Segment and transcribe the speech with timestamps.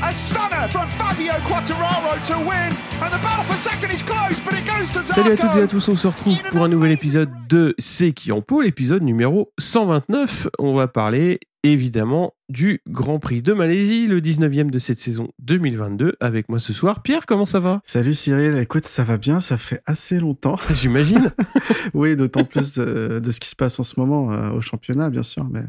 [0.00, 2.70] A stunner from Fabio Quattararo to win,
[3.02, 5.22] and the battle for second is close, but it goes to Zarco.
[5.22, 8.12] Salut à toutes et à tous, on se retrouve pour un nouvel épisode de C'est
[8.12, 10.48] qui en pôle, épisode numéro 129.
[10.60, 16.16] On va parler évidemment du Grand Prix de Malaisie, le 19e de cette saison 2022.
[16.20, 17.80] Avec moi ce soir, Pierre, comment ça va?
[17.84, 20.58] Salut Cyril, écoute, ça va bien, ça fait assez longtemps.
[20.74, 21.32] J'imagine.
[21.94, 25.10] oui, d'autant plus de, de ce qui se passe en ce moment euh, au championnat,
[25.10, 25.44] bien sûr.
[25.50, 25.64] Mais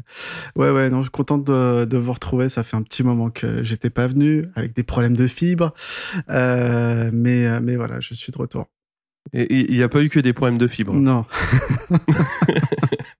[0.56, 2.48] ouais, ouais, non, je suis content de, de vous retrouver.
[2.48, 5.74] Ça fait un petit moment que j'étais pas venu, avec des problèmes de fibres.
[6.30, 8.66] Euh, mais, mais voilà, je suis de retour.
[9.32, 10.94] Et il n'y a pas eu que des problèmes de fibres?
[10.94, 11.24] Non.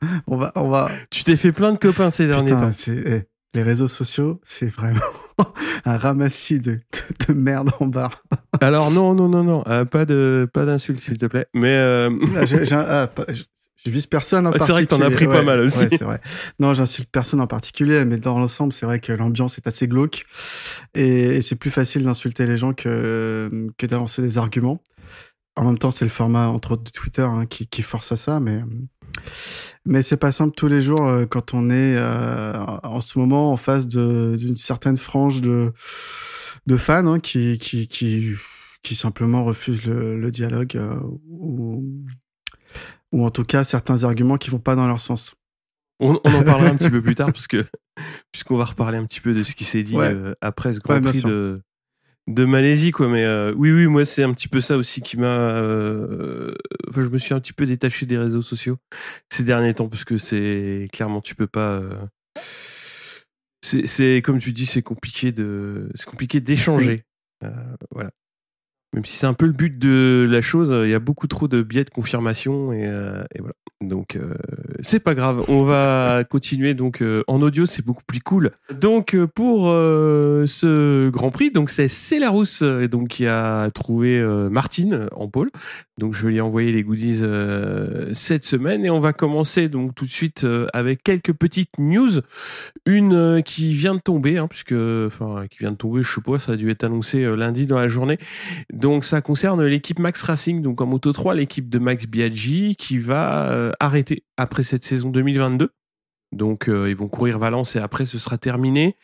[0.26, 0.90] on va, on va.
[1.10, 2.70] Tu t'es fait plein de copains ces derniers temps.
[2.72, 3.22] c'est eh,
[3.54, 5.00] les réseaux sociaux, c'est vraiment
[5.84, 6.80] un ramassis de, de,
[7.28, 8.22] de merde en barre.
[8.60, 11.46] Alors non, non, non, non, euh, pas de, pas d'insultes s'il te plaît.
[11.54, 12.10] Mais euh,
[12.72, 13.44] Ah, ah, pas- je-
[13.84, 14.74] je vise personne en Ouais, c'est particulier.
[14.74, 15.78] vrai que t'en as pris pas mal aussi.
[15.78, 16.20] ouais, c'est vrai.
[16.58, 20.24] Non, j'insulte personne en particulier, mais dans l'ensemble, c'est vrai que l'ambiance est assez glauque
[20.94, 24.82] et, et c'est plus facile d'insulter les gens que, que d'avancer des arguments.
[25.54, 28.16] En même temps, c'est le format, entre autres, de Twitter hein, qui, qui force à
[28.16, 28.60] ça, mais,
[29.84, 33.52] mais c'est pas simple tous les jours euh, quand on est euh, en ce moment
[33.52, 35.72] en face d'une certaine frange de,
[36.66, 38.34] de fans hein, qui, qui, qui,
[38.82, 40.96] qui simplement refusent le, le dialogue euh,
[41.28, 41.84] ou,
[43.12, 45.34] ou en tout cas certains arguments qui vont pas dans leur sens.
[46.00, 47.64] on, on en parlera un petit peu plus tard parce que
[48.32, 50.12] puisqu'on va reparler un petit peu de ce qui s'est dit Ouais.
[50.14, 51.62] euh, après ce Grand Ouais, Prix de
[52.26, 55.16] de Malaisie quoi mais euh, oui oui moi c'est un petit peu ça aussi qui
[55.16, 56.52] m'a euh,
[56.88, 58.78] enfin je me suis un petit peu détaché des réseaux sociaux
[59.30, 61.94] ces derniers temps parce que c'est clairement tu peux pas euh,
[63.62, 67.04] c'est c'est comme tu dis c'est compliqué de c'est compliqué d'échanger.
[67.44, 67.50] Euh,
[67.90, 68.10] voilà
[68.92, 71.48] même si c'est un peu le but de la chose, il y a beaucoup trop
[71.48, 73.54] de biais de confirmation et, euh, et voilà.
[73.82, 74.34] Donc euh,
[74.80, 78.52] c'est pas grave, on va continuer donc euh, en audio, c'est beaucoup plus cool.
[78.70, 85.08] Donc euh, pour ce Grand Prix, donc c'est Célarus euh, donc qui a trouvé Martine
[85.12, 85.50] en pôle.
[85.98, 87.22] Donc je vais lui envoyer les goodies
[88.12, 92.20] cette semaine et on va commencer donc tout de suite avec quelques petites news.
[92.86, 94.74] Une qui vient de tomber, hein, puisque
[95.06, 97.78] enfin qui vient de tomber, je sais pas, ça a dû être annoncé lundi dans
[97.78, 98.18] la journée.
[98.76, 102.98] Donc ça concerne l'équipe Max Racing, donc en Moto 3, l'équipe de Max Biaggi qui
[102.98, 105.70] va euh, arrêter après cette saison 2022.
[106.32, 108.96] Donc euh, ils vont courir Valence et après ce sera terminé.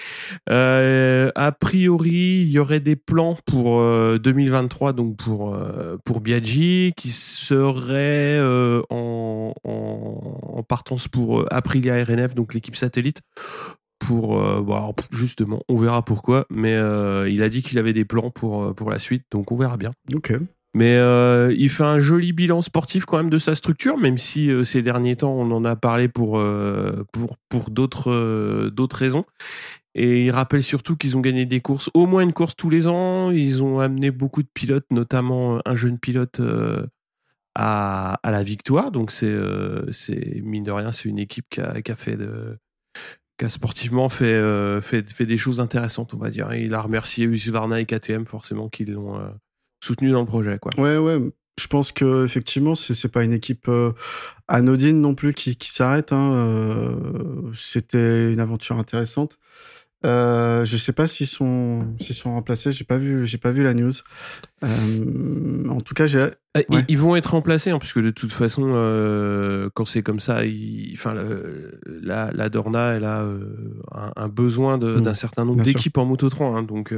[0.50, 5.56] Euh, a priori, il y aurait des plans pour euh, 2023, donc pour
[6.04, 8.40] pour Biaggi, qui serait
[8.90, 13.22] en, en, en partance pour Aprilia RNF, donc l'équipe satellite.
[14.06, 17.92] Pour euh, bon, alors, justement, on verra pourquoi, mais euh, il a dit qu'il avait
[17.92, 19.92] des plans pour euh, pour la suite, donc on verra bien.
[20.12, 20.34] Ok.
[20.74, 24.50] Mais euh, il fait un joli bilan sportif quand même de sa structure, même si
[24.50, 29.24] euh, ces derniers temps on en a parlé pour euh, pour pour d'autres d'autres raisons.
[29.94, 32.88] Et il rappelle surtout qu'ils ont gagné des courses, au moins une course tous les
[32.88, 33.30] ans.
[33.30, 36.40] Ils ont amené beaucoup de pilotes, notamment un jeune pilote
[37.54, 38.90] à, à la victoire.
[38.90, 39.36] Donc c'est
[39.92, 42.56] c'est mine de rien, c'est une équipe qui a, qui a fait de
[43.48, 46.52] sportivement fait, euh, fait fait des choses intéressantes, on va dire.
[46.54, 49.28] Il a remercié Husqvarna et KTM forcément qui l'ont euh,
[49.82, 50.72] soutenu dans le projet, quoi.
[50.78, 51.18] Ouais, ouais.
[51.60, 53.92] Je pense que effectivement, c'est pas une équipe euh,
[54.48, 56.12] anodine non plus qui, qui s'arrête.
[56.12, 56.96] Hein.
[57.54, 59.38] C'était une aventure intéressante.
[60.04, 62.72] Euh, je sais pas s'ils sont s'ils sont remplacés.
[62.72, 63.92] J'ai pas vu j'ai pas vu la news.
[64.64, 68.72] Euh, en tout cas, j'ai Ah, ils- vont être remplacés, hein, puisque de toute façon,
[68.74, 70.40] euh, quand c'est comme ça,
[70.92, 71.14] enfin,
[71.86, 75.00] la, la Dorna, elle a euh, un, un besoin Mm.
[75.00, 76.94] d'un certain nombre d'équipes en Moto 3, hein, donc,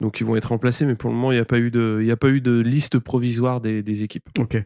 [0.00, 1.98] donc ils vont être remplacés, mais pour le moment, il n'y a pas eu de,
[2.00, 4.28] il y a pas eu de liste provisoire des, des équipes.
[4.38, 4.62] ok.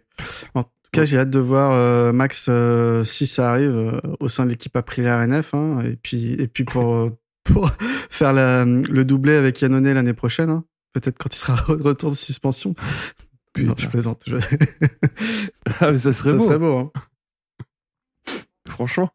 [0.54, 4.28] En tout cas, j'ai hâte de voir euh, Max euh, si ça arrive euh, au
[4.28, 5.52] sein de l'équipe Aprilia RNF.
[5.54, 7.10] Hein, et puis et puis pour
[7.52, 7.70] pour
[8.10, 10.50] faire la- le doublé avec Yannone l'année prochaine.
[10.50, 10.64] hein.
[10.92, 12.74] Peut-être quand il sera de retour de suspension.
[13.58, 13.82] Non, Putain.
[13.82, 14.22] je plaisante.
[14.26, 14.36] je-
[15.80, 16.76] Ah, mais ça serait ça beau, serait beau.
[16.78, 16.92] Hein.
[18.68, 19.10] franchement.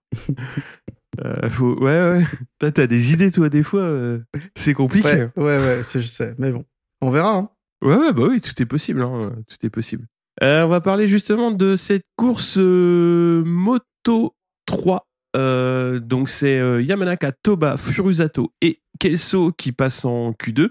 [1.24, 2.24] Euh, faut- Ouais,
[2.62, 2.72] ouais.
[2.72, 3.82] T'as des idées, toi, des fois.
[3.82, 4.20] euh,
[4.56, 5.28] C'est compliqué.
[5.36, 6.34] Ouais, ouais, je sais.
[6.40, 6.66] Mais bon,
[7.02, 7.36] on verra.
[7.38, 7.50] Hein.
[7.84, 9.02] Ouais, ouais, bah oui, tout est possible.
[9.04, 10.08] Hein, tout est possible.
[10.42, 14.36] Euh, on va parler justement de cette course Moto
[14.66, 15.08] 3.
[15.36, 20.70] Euh, donc c'est euh, Yamanaka, Toba, Furusato et Kelso qui passent en Q2.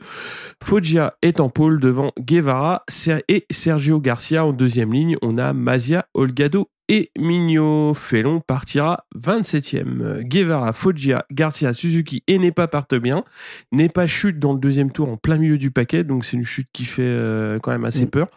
[0.62, 2.84] Foggia est en pôle devant Guevara
[3.28, 5.16] et Sergio Garcia en deuxième ligne.
[5.22, 10.22] On a Mazia, Olgado et Migno Félon partira 27e.
[10.22, 13.24] Guevara, Foggia, Garcia, Suzuki et Nepa partent bien.
[13.72, 16.68] Nepa chute dans le deuxième tour en plein milieu du paquet, donc c'est une chute
[16.72, 18.10] qui fait euh, quand même assez Mm.
[18.10, 18.28] peur.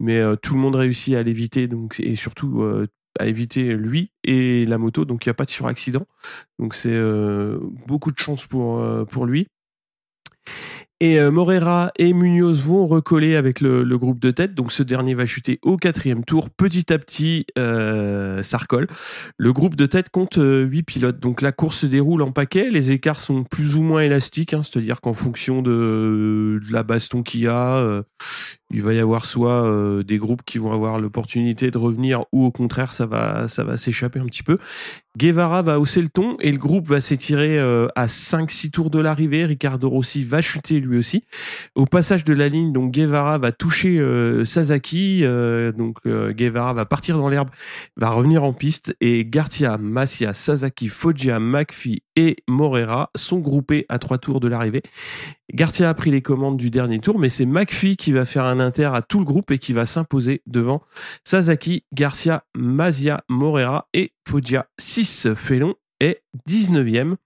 [0.00, 2.64] Mais tout le monde réussit à l'éviter, donc et surtout
[3.18, 6.06] à éviter lui et la moto, donc il n'y a pas de suraccident.
[6.58, 9.46] Donc c'est euh, beaucoup de chance pour, euh, pour lui.
[11.02, 14.54] Et euh, Morera et Munoz vont recoller avec le, groupe de tête.
[14.54, 16.50] Donc ce dernier va chuter au quatrième tour.
[16.50, 18.86] Petit à petit, euh, ça recolle.
[19.38, 21.18] Le groupe de tête compte euh, 8 pilotes.
[21.18, 22.70] Donc la course se déroule en paquet.
[22.70, 24.52] Les écarts sont plus ou moins élastiques.
[24.52, 24.62] hein.
[24.62, 28.02] C'est-à-dire qu'en fonction de, de la baston qu'il y a,
[28.70, 32.44] il va y avoir soit euh, des groupes qui vont avoir l'opportunité de revenir ou
[32.44, 34.58] au contraire, ça va, ça va s'échapper un petit peu.
[35.16, 39.00] Guevara va hausser le ton et le groupe va s'étirer euh, à 5-6 tours de
[39.00, 39.44] l'arrivée.
[39.44, 41.24] Ricardo Rossi va chuter lui aussi.
[41.74, 45.24] Au passage de la ligne, donc Guevara va toucher euh, Sasaki.
[45.24, 47.50] euh, donc Guevara va partir dans l'herbe,
[47.96, 53.98] va revenir en piste et Garcia, Masia, Sasaki, Foggia, McPhee et Morera sont groupés à
[53.98, 54.82] trois tours de l'arrivée.
[55.54, 58.60] Garcia a pris les commandes du dernier tour, mais c'est McPhee qui va faire un
[58.60, 60.82] inter à tout le groupe et qui va s'imposer devant
[61.24, 64.66] Sasaki, Garcia, Masia, Morera et Foggia.
[64.78, 67.16] 6 Félon est 19e.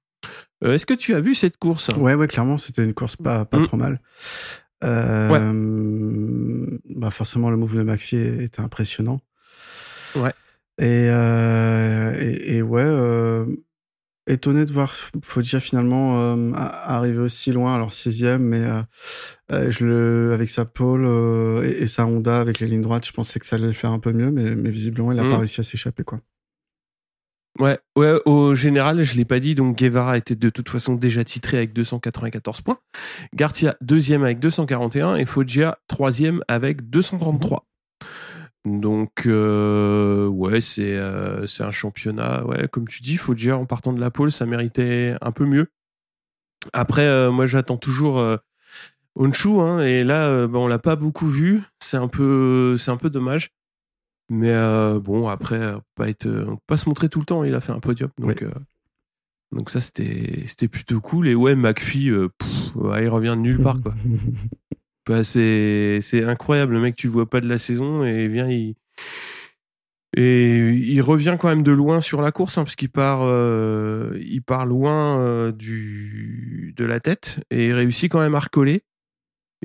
[0.62, 1.88] Euh, Est-ce que tu as vu cette course?
[1.98, 3.66] Ouais, ouais, clairement, c'était une course pas, pas Mm.
[3.66, 4.00] trop mal.
[4.84, 9.20] Euh, bah forcément, le move de McPhee était impressionnant.
[10.16, 10.32] Ouais.
[10.78, 12.84] Et, euh, et, et ouais,
[14.26, 18.82] étonné de voir Foggia finalement euh, arriver aussi loin, alors sixième, mais euh,
[19.52, 23.06] euh, je le, avec sa pole euh, et, et sa Honda avec les lignes droites,
[23.06, 25.24] je pensais que ça allait le faire un peu mieux, mais, mais visiblement, il n'a
[25.24, 26.20] pas réussi à s'échapper, quoi.
[27.60, 31.22] Ouais, ouais, au général, je l'ai pas dit, donc Guevara était de toute façon déjà
[31.22, 32.78] titré avec 294 points.
[33.32, 37.64] Garcia, deuxième avec 241 et Foggia, troisième avec 233.
[38.64, 42.44] Donc, euh, ouais, c'est euh, c'est un championnat.
[42.46, 45.68] Ouais, comme tu dis, Foggia en partant de la pole, ça méritait un peu mieux.
[46.72, 48.22] Après, euh, moi, j'attends toujours
[49.16, 51.62] Honshu, hein, et là, bah, on l'a pas beaucoup vu.
[51.78, 53.50] C'est un peu, c'est un peu dommage.
[54.30, 54.54] Mais
[55.00, 57.44] bon, après, euh, pas être, on peut pas se montrer tout le temps.
[57.44, 58.44] Il a fait un podium, donc
[59.52, 61.28] donc ça c'était c'était plutôt cool.
[61.28, 63.94] Et ouais, McPhee, pff, ouais, il revient de nulle part quoi.
[65.06, 68.74] Bah, c'est c'est incroyable, le mec tu vois pas de la saison et vient il
[70.16, 74.16] et il revient quand même de loin sur la course hein, parce qu'il part euh,
[74.20, 78.82] il part loin euh, du de la tête et il réussit quand même à recoller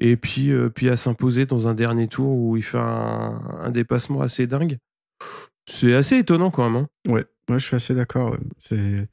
[0.01, 3.69] et puis euh, puis à s'imposer dans un dernier tour où il fait un, un
[3.71, 4.77] dépassement assez dingue.
[5.68, 6.83] C'est assez étonnant quand même.
[6.83, 7.12] hein.
[7.12, 8.31] Ouais, moi je suis assez d'accord.
[8.31, 8.39] ouais.
[8.57, 9.07] C'est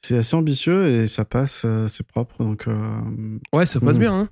[0.00, 3.00] c'est assez ambitieux et ça passe, c'est propre, donc euh,
[3.52, 4.00] Ouais, ça passe Mhm.
[4.00, 4.14] bien.
[4.20, 4.28] Hein.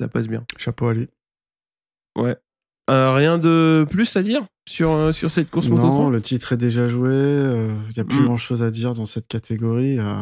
[0.00, 0.44] Ça passe bien.
[0.56, 1.08] chapeau à lui.
[2.18, 2.36] Ouais.
[2.90, 6.20] Euh, rien de plus à dire sur, euh, sur cette course Moto 3 Non, le
[6.20, 7.12] titre est déjà joué.
[7.12, 8.24] Il n'y a plus Mm.
[8.24, 9.98] grand chose à dire dans cette catégorie.
[10.00, 10.14] euh,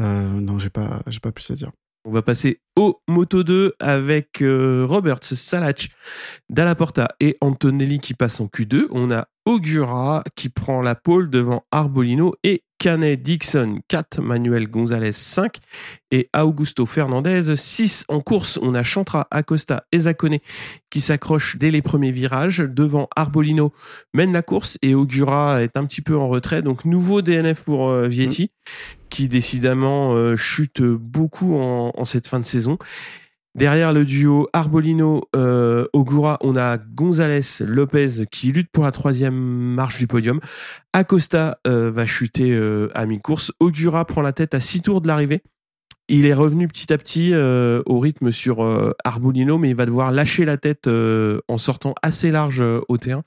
[0.00, 1.72] euh, non, j'ai pas, j'ai pas plus à dire.
[2.04, 5.88] On va passer au Moto 2 avec euh, Roberts, Salach,
[6.50, 8.86] Dalla Porta et Antonelli qui passent en Q2.
[8.92, 15.12] On a Ogura qui prend la pole devant Arbolino et Canet Dixon 4, Manuel Gonzalez
[15.12, 15.58] 5
[16.10, 18.04] et Augusto Fernandez 6.
[18.08, 20.38] En course, on a Chantra, Acosta et Zacone
[20.90, 22.58] qui s'accrochent dès les premiers virages.
[22.58, 23.72] Devant Arbolino
[24.12, 26.60] mène la course et Ogura est un petit peu en retrait.
[26.60, 28.50] Donc nouveau DNF pour euh, Vietti
[29.08, 32.78] qui décidément euh, chute beaucoup en, en cette fin de saison.
[33.56, 40.06] Derrière le duo Arbolino-Ogura, on a Gonzalez Lopez qui lutte pour la troisième marche du
[40.06, 40.40] podium.
[40.92, 43.52] Acosta euh, va chuter euh, à mi-course.
[43.58, 45.42] Ogura prend la tête à six tours de l'arrivée.
[46.08, 49.86] Il est revenu petit à petit euh, au rythme sur euh, Arbolino, mais il va
[49.86, 53.24] devoir lâcher la tête euh, en sortant assez large au terrain.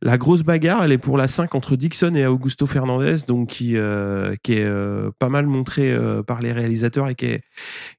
[0.00, 3.74] La grosse bagarre, elle est pour la 5 entre Dixon et Augusto Fernandez, donc qui,
[3.74, 5.96] est pas mal montrée
[6.26, 7.42] par les réalisateurs et qui est,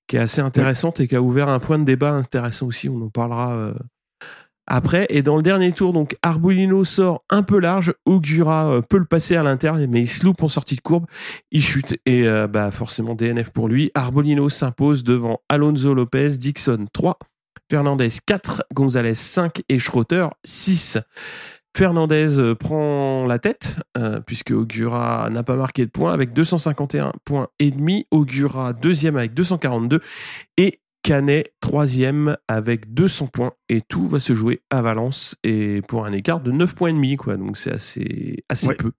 [0.07, 2.87] qui est assez intéressante et qui a ouvert un point de débat intéressant aussi.
[2.87, 3.73] On en parlera
[4.67, 5.05] après.
[5.09, 7.93] Et dans le dernier tour, donc Arbolino sort un peu large.
[8.05, 11.05] Ogura euh, peut le passer à l'intérieur, mais il se loupe en sortie de courbe.
[11.51, 13.91] Il chute et euh, bah, forcément DNF pour lui.
[13.93, 17.17] Arbolino s'impose devant Alonso Lopez, Dixon 3,
[17.69, 20.97] Fernandez 4, Gonzalez 5 et Schroeter 6.
[21.75, 23.79] Fernandez euh, prend la tête,
[24.25, 28.07] puisque Ogura n'a pas marqué de points, avec 251 points et demi.
[28.11, 30.01] Ogura deuxième avec 242
[30.57, 33.53] et Canet troisième avec 200 points.
[33.69, 36.93] Et tout va se jouer à Valence et pour un écart de 9 points et
[36.93, 37.37] demi, quoi.
[37.37, 38.75] Donc c'est assez, assez Ouais.
[38.75, 38.91] peu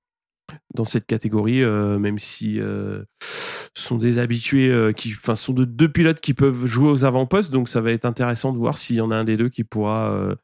[0.74, 3.02] dans cette catégorie, euh, même si euh,
[3.74, 7.04] ce sont des habitués euh, qui, enfin, sont de deux pilotes qui peuvent jouer aux
[7.04, 7.50] avant-postes.
[7.52, 9.64] Donc ça va être intéressant de voir s'il y en a un des deux qui
[9.64, 10.34] pourra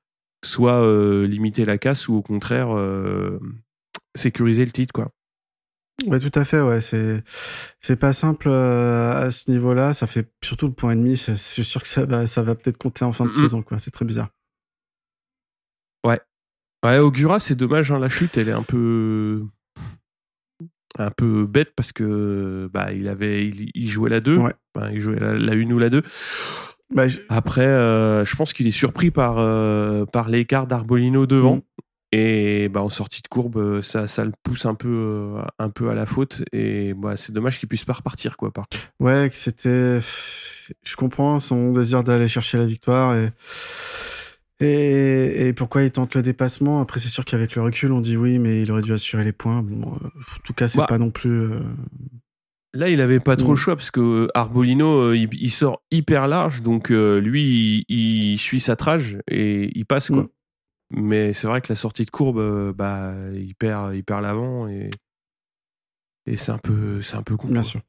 [0.44, 0.82] soit
[1.26, 2.68] limiter la casse ou au contraire
[4.14, 5.10] sécuriser le titre quoi.
[6.06, 6.80] Ouais, tout à fait, ouais.
[6.80, 7.22] C'est,
[7.80, 9.94] c'est pas simple euh, à ce niveau-là.
[9.94, 11.16] Ça fait surtout le point et demi.
[11.16, 13.78] C'est, sûr que ça va, ça va peut-être compter en fin de saison, quoi.
[13.78, 14.28] C'est très bizarre.
[16.84, 19.42] Ouais, Ogura, c'est dommage, hein, la chute, elle est un peu
[20.96, 24.54] un peu bête parce que bah il avait il, il jouait la 2 Ouais.
[24.76, 26.02] Enfin, il jouait la, la 1 ou la 2
[26.94, 31.56] Bah, je- après euh, je pense qu'il est surpris par euh, par l'écart d'Arbolino devant
[31.56, 31.62] Mm.
[32.12, 35.68] Et bah en sortie de courbe euh, ça ça le pousse un peu euh, un
[35.68, 38.82] peu à la faute et bah c'est dommage qu'il puisse pas repartir quoi par contre.
[39.00, 40.00] ouais, que c'était.
[40.84, 43.30] Je comprends son désir d'aller chercher la victoire et.
[44.60, 48.16] Et, et pourquoi il tente le dépassement Après, c'est sûr qu'avec le recul, on dit
[48.16, 49.62] oui, mais il aurait dû assurer les points.
[49.62, 50.86] Bon, euh, en tout cas, c'est Bah.
[50.88, 51.30] pas non plus.
[51.30, 51.60] euh,
[52.74, 53.52] Là, il avait pas trop Mm.
[53.52, 58.38] le choix parce que Arbolino, il, il sort hyper large, donc euh, lui, il, il
[58.38, 60.26] suit sa trage et il passe quoi.
[60.90, 64.68] Mais c'est vrai que la sortie de courbe, euh, bah, il perd, il perd l'avant
[64.68, 64.90] et
[66.28, 67.48] et c'est un peu, c'est un peu con.
[67.48, 67.80] Bien sûr.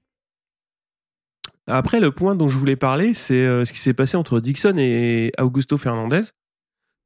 [1.68, 4.76] Après, le point dont je voulais parler, c'est euh, ce qui s'est passé entre Dixon
[4.78, 6.24] et Augusto Fernandez,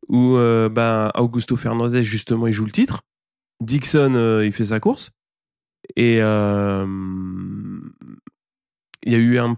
[0.07, 3.01] où euh, bah, Augusto Fernandez, justement, il joue le titre.
[3.61, 5.11] Dixon, euh, il fait sa course.
[5.95, 6.85] Et euh,
[9.03, 9.57] il y a eu un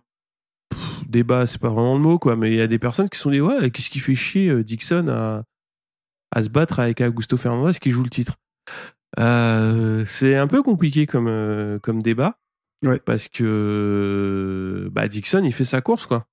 [0.69, 3.17] pff, débat, c'est pas vraiment le mot, quoi, mais il y a des personnes qui
[3.17, 5.43] se sont dit Ouais, qu'est-ce qui fait chier Dixon à,
[6.35, 8.35] à se battre avec Augusto Fernandez qui joue le titre
[9.17, 12.37] Euh, C'est un peu compliqué comme, euh, comme débat.
[12.83, 12.99] Ouais.
[12.99, 16.27] Parce que bah, Dixon, il fait sa course, quoi.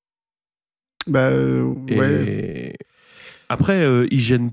[1.07, 2.77] Bah, euh, ouais.
[3.49, 4.53] après, il gêne.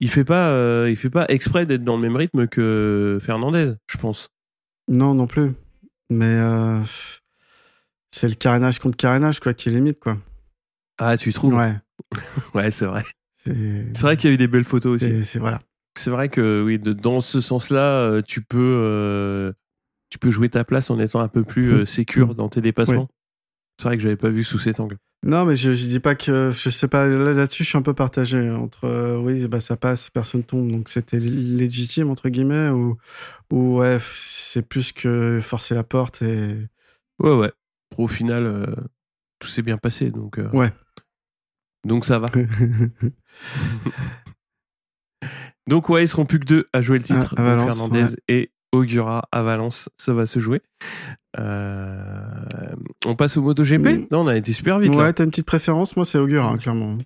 [0.00, 3.98] Il fait pas, il fait pas exprès d'être dans le même rythme que Fernandez, je
[3.98, 4.28] pense.
[4.88, 5.52] Non, non plus.
[6.10, 6.38] Mais
[8.10, 10.18] c'est le carénage contre carénage, quoi, qui est limite, quoi.
[10.98, 11.54] Ah, tu trouves?
[11.54, 11.74] Ouais.
[12.54, 13.04] Ouais, c'est vrai.
[13.44, 13.98] C'est.
[14.00, 15.04] Vrai qu'il y a eu des belles photos aussi.
[15.06, 15.60] c'est- c'est- voilà.
[15.98, 19.52] C'est vrai que oui, de- dans ce sens-là, euh, tu peux, euh,
[20.10, 23.08] tu peux jouer ta place en étant un peu plus euh, sécure dans tes dépassements.
[23.78, 24.96] C'est vrai que j'avais pas vu sous cet angle.
[25.24, 26.50] Non, mais je, je dis pas que.
[26.52, 28.84] Je sais pas, là- là-dessus, je suis un peu partagé entre.
[28.84, 32.96] euh, oui, bah, ça passe, personne tombe, donc c'était légitime, entre guillemets, ou,
[33.50, 36.56] ou ouais, c'est plus que forcer la porte et.
[37.18, 37.52] Ouais, ouais.
[37.98, 38.66] Au final,
[39.38, 40.38] tout s'est bien passé, donc.
[40.52, 40.72] Ouais.
[41.84, 42.28] Donc ça va.
[45.68, 47.34] Donc ouais, ils seront plus que deux à jouer le titre.
[47.34, 48.16] Donc, Valence, Fernandez ouais.
[48.28, 50.60] et Augura à Valence, ça va se jouer.
[51.38, 52.44] Euh,
[53.06, 53.80] On passe au MotoGP?
[53.80, 54.06] Mm.
[54.10, 55.96] Non, on a été super vite ouais, t'as une petite préférence?
[55.96, 56.96] Moi, c'est Augure, hein, clairement.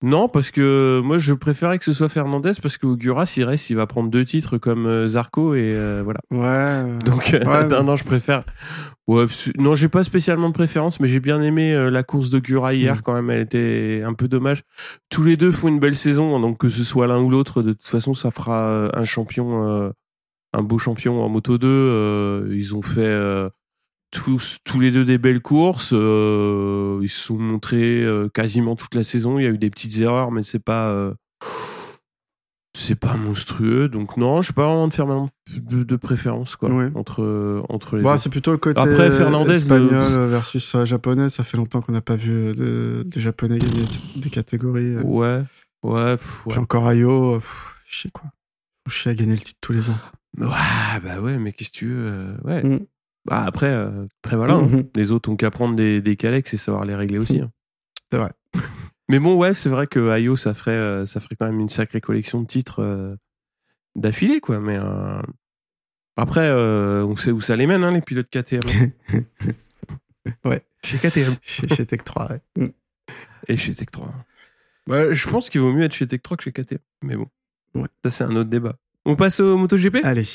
[0.00, 3.68] Non, parce que moi je préférais que ce soit Fernandez parce que Augura, s'il reste,
[3.70, 6.20] il va prendre deux titres comme euh, Zarco et euh, voilà.
[6.30, 6.98] Ouais.
[7.04, 8.44] Donc euh, Ouais, non, je préfère.
[9.08, 9.26] Ouais,
[9.58, 13.02] non, j'ai pas spécialement de préférence, mais j'ai bien aimé la course d'Augura hier Mm.
[13.02, 13.28] quand même.
[13.30, 14.62] Elle était un peu dommage.
[15.10, 17.62] Tous les deux font une belle saison, hein, donc que ce soit l'un ou l'autre,
[17.62, 19.90] de toute façon, ça fera un champion, euh,
[20.52, 21.66] un beau champion en Moto 2.
[21.66, 23.48] euh, ils ont fait
[24.10, 25.90] tous, tous les deux des belles courses.
[25.92, 29.38] euh, ils se sont montrés euh, quasiment toute la saison.
[29.38, 30.88] Il y a eu des petites erreurs, mais c'est pas.
[30.88, 31.14] euh,
[32.76, 36.54] c'est pas monstrueux, donc non, je sais pas vraiment de faire maintenant de, de préférence
[36.54, 38.18] quoi entre entre les Bah, deux.
[38.18, 41.28] c'est plutôt le côté Après, Fernandez, espagnol le- versus japonais.
[41.28, 43.84] Ça fait longtemps qu'on n'a pas vu de, des japonais gagner
[44.16, 44.96] des catégories.
[44.98, 45.42] Ouais,
[45.82, 46.52] ouais, pff, ouais.
[46.52, 47.40] Puis encore Ayo,
[47.88, 48.26] je sais quoi.
[48.86, 49.98] Faut chier à gagner le titre tous les ans.
[50.38, 52.62] Ouais, bah ouais, mais qu'est-ce que tu veux Ouais.
[52.62, 52.86] Mm.
[53.28, 54.62] Bah après, euh, après voilà, hein.
[54.62, 54.88] Mhm.
[54.96, 57.40] les autres ont qu'à prendre des, des calex et savoir les régler aussi.
[57.40, 57.50] hein.
[58.10, 58.32] C'est vrai.
[59.10, 61.68] Mais bon, ouais, c'est vrai que Ayo, ça ferait, euh, ça ferait quand même une
[61.68, 63.16] sacrée collection de titres euh,
[63.96, 64.60] d'affilée, quoi.
[64.60, 65.20] Mais euh,
[66.16, 68.60] après, on sait où ça les mène, hein, les pilotes KTM.
[70.44, 70.62] Ouais.
[70.84, 71.34] Chez KTM.
[71.42, 72.40] chez, chez Tech 3, ouais.
[72.56, 72.66] Mm.
[73.48, 74.12] Et chez Tech 3.
[74.86, 76.78] Ouais, je pense qu'il vaut mieux être chez Tech 3 que chez KTM.
[77.02, 77.26] Mais bon,
[77.74, 77.88] Ouais.
[78.04, 78.76] ça c'est un autre débat.
[79.08, 80.04] On passe au MotoGP?
[80.04, 80.26] Allez.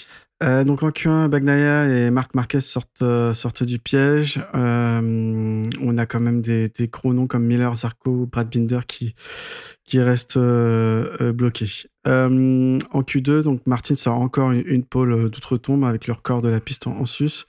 [0.41, 4.41] Euh, donc en Q1, Bagnaia et Marc Marquez sortent, euh, sortent du piège.
[4.55, 9.13] Euh, on a quand même des, des gros noms comme Miller, Zarco, Brad Binder qui,
[9.85, 11.85] qui restent euh, bloqués.
[12.07, 16.87] En Q2, donc Martin sort encore une, pole d'outre-tombe avec le record de la piste
[16.87, 17.45] en, sus.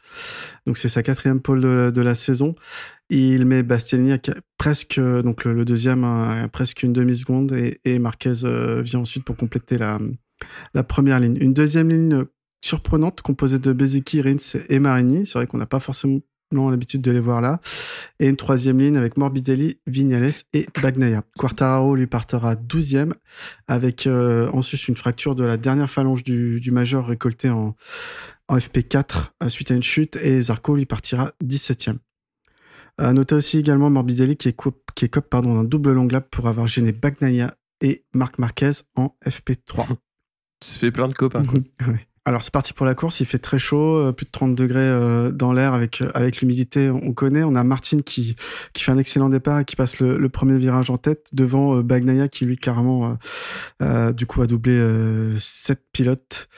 [0.66, 2.54] Donc c'est sa quatrième pole de, la saison.
[3.08, 4.18] Il met Bastianini à
[4.58, 6.06] presque, donc le, deuxième
[6.52, 8.34] presque une demi-seconde et, et Marquez
[8.82, 9.98] vient ensuite pour compléter la,
[10.74, 11.36] la première ligne.
[11.40, 12.24] Une deuxième ligne
[12.64, 15.26] surprenante composée de Bezeki, Rins et Marini.
[15.26, 16.20] C'est vrai qu'on n'a pas forcément
[16.70, 17.60] l'habitude de les voir là.
[18.20, 21.24] Et une troisième ligne avec Morbidelli, Vignales et Bagnaia.
[21.36, 23.12] Quartararo lui partira 12e
[23.66, 27.74] avec euh, en sus une fracture de la dernière phalange du, du major récoltée en,
[28.48, 31.96] en FP4 euh, suite à une chute et Zarco lui partira 17e.
[32.96, 36.28] À noter aussi également Morbidelli qui est, coupe, qui est pardon, d'un double long lap
[36.30, 39.96] pour avoir gêné Bagnaia et Marc Marquez en FP3.
[40.60, 41.42] Ça fait plein de copains.
[42.26, 44.80] Alors c'est parti pour la course, il fait très chaud, euh, plus de 30 degrés
[44.80, 47.42] euh, dans l'air avec euh, avec l'humidité, on connaît.
[47.42, 48.34] On a Martin qui
[48.72, 52.28] qui fait un excellent départ et qui passe le, premier virage en tête devant Bagnaia
[52.28, 53.18] qui lui carrément
[54.14, 54.80] du coup a doublé
[55.38, 56.48] sept pilotes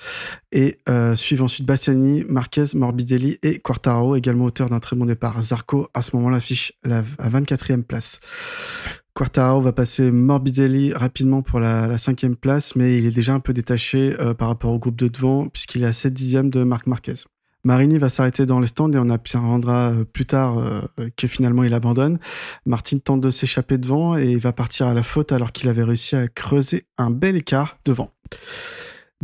[0.52, 0.78] et
[1.14, 5.40] suivent ensuite Bastiani, Marquez, Morbidelli et Quartaro également auteur d'un très bon départ.
[5.42, 8.20] Zarco à ce moment-là affiche la à 24e place.
[9.16, 13.54] Quartaro va passer Morbidelli rapidement pour la, cinquième place, mais il est déjà un peu
[13.54, 16.86] détaché euh, par rapport au groupe de devant, puisqu'il est à 7 dixièmes de Marc
[16.86, 17.14] Marquez.
[17.64, 20.82] Marini va s'arrêter dans les stands et on apprendra euh, plus tard euh,
[21.16, 22.18] que finalement il abandonne.
[22.66, 25.82] Martin tente de s'échapper devant et il va partir à la faute alors qu'il avait
[25.82, 28.10] réussi à creuser un bel écart devant.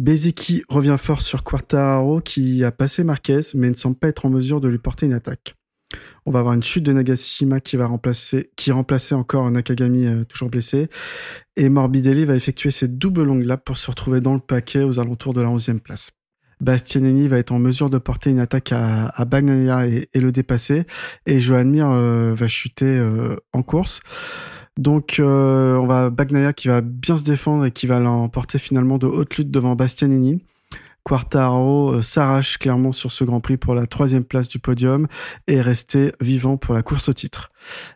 [0.00, 4.30] Bezeki revient fort sur Quartaro qui a passé Marquez mais ne semble pas être en
[4.30, 5.54] mesure de lui porter une attaque.
[6.26, 10.25] On va avoir une chute de Nagashima qui va remplacer, qui remplaçait encore Nakagami euh,
[10.25, 10.88] toujours blessé.
[11.56, 15.00] Et Morbidelli va effectuer ses doubles longues laps pour se retrouver dans le paquet aux
[15.00, 16.12] alentours de la 11e place.
[16.61, 20.84] Bastianini va être en mesure de porter une attaque à, à Bagnaia et, le dépasser.
[21.26, 24.00] Et Johan Mir euh, va chuter euh, en course.
[24.78, 29.06] Donc on va Bagnaia qui va bien se défendre et qui va l'emporter finalement de
[29.06, 30.38] haute lutte devant Bastianini.
[31.04, 35.09] Quartaro euh, s'arrache clairement sur ce Grand Prix pour la troisième place du podium
[35.47, 37.50] et rester vivant pour la course au titre.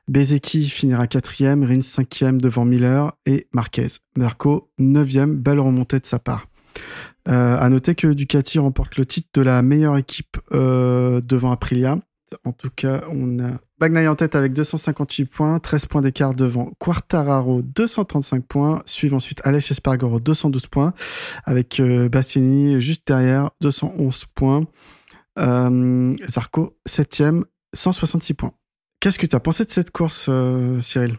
[0.09, 3.89] Bezeki finira quatrième, Rins cinquième devant Miller et Marquez.
[4.17, 6.49] Marco neuvième, belle remontée de sa part.
[7.29, 11.99] Euh, à noter que Ducati remporte le titre de la meilleure équipe euh, devant Aprilia.
[12.45, 16.73] En tout cas, on a Bagnaia en tête avec 258 points, 13 points d'écart devant
[16.79, 20.95] Quartararo, 235 points, suivent ensuite Alex Espargaro, 212 points,
[21.45, 24.67] avec euh, Bastiani juste derrière, 211 points.
[25.39, 28.53] Euh, Zarco, 7ème, 166 points.
[29.01, 31.19] Qu'est-ce que tu as pensé de cette course, euh, Cyril?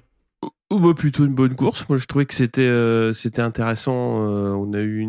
[0.72, 1.88] Bah, plutôt une bonne course.
[1.88, 3.94] Moi, je trouvais que c'était euh, intéressant.
[3.94, 5.08] on a eu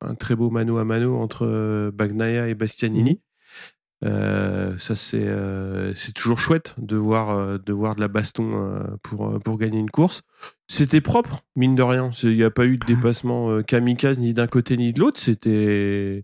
[0.00, 3.20] un très beau mano à mano entre Bagnaia et Bastianini.
[4.04, 8.80] Euh, ça c'est euh, c'est toujours chouette de voir euh, de voir de la baston
[9.02, 10.22] pour pour gagner une course.
[10.68, 12.10] C'était propre mine de rien.
[12.22, 15.18] Il n'y a pas eu de dépassement kamikaze ni d'un côté ni de l'autre.
[15.18, 16.22] C'était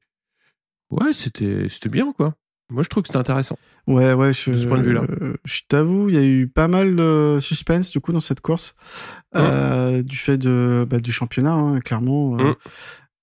[0.90, 2.35] ouais c'était c'était bien quoi.
[2.70, 3.59] Moi je trouve que c'était intéressant.
[3.87, 5.03] Ouais ouais je, de ce point de vue là.
[5.44, 8.75] je t'avoue il y a eu pas mal de suspense du coup dans cette course
[9.35, 12.38] du fait de bah, du championnat hein, clairement.
[12.38, 12.55] Euh,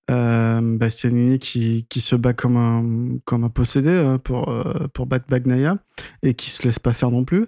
[0.08, 5.26] Bastianini qui, qui se bat comme un, comme un possédé hein, pour, euh, pour battre
[5.28, 5.78] Bagnaia
[6.22, 7.46] et qui se laisse pas faire non plus.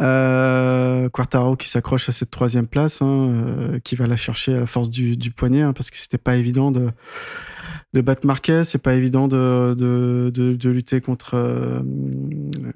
[0.00, 4.66] Euh, Quartaro qui s'accroche à cette troisième place, hein, euh, qui va la chercher à
[4.66, 6.90] force du, du poignet hein, parce que c'était pas évident de,
[7.92, 11.80] de battre Marquez, c'est pas évident de, de, de, de lutter contre, euh,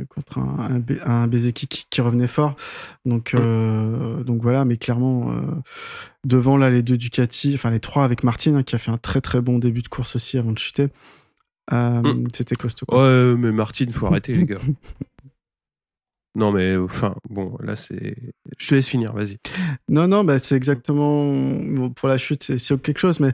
[0.09, 2.57] contre un, un, un Bezeki qui, qui, revenait fort.
[3.05, 5.41] Donc, euh, donc voilà, mais clairement, euh,
[6.25, 8.99] devant là, les deux Ducati, enfin les trois avec Martin, hein, qui a fait un
[8.99, 10.89] très très bon début de course aussi avant de chuter.
[11.73, 12.29] Euh, mm.
[12.33, 12.87] C'était costaud.
[12.91, 14.59] Ouais, mais Martin, faut arrêter, les gars.
[16.37, 18.15] Non, mais enfin, bon, là, c'est.
[18.59, 19.39] Je te laisse finir, vas-y.
[19.89, 21.33] Non, non, bah, c'est exactement.
[21.97, 23.33] pour la chute, c'est quelque chose, mais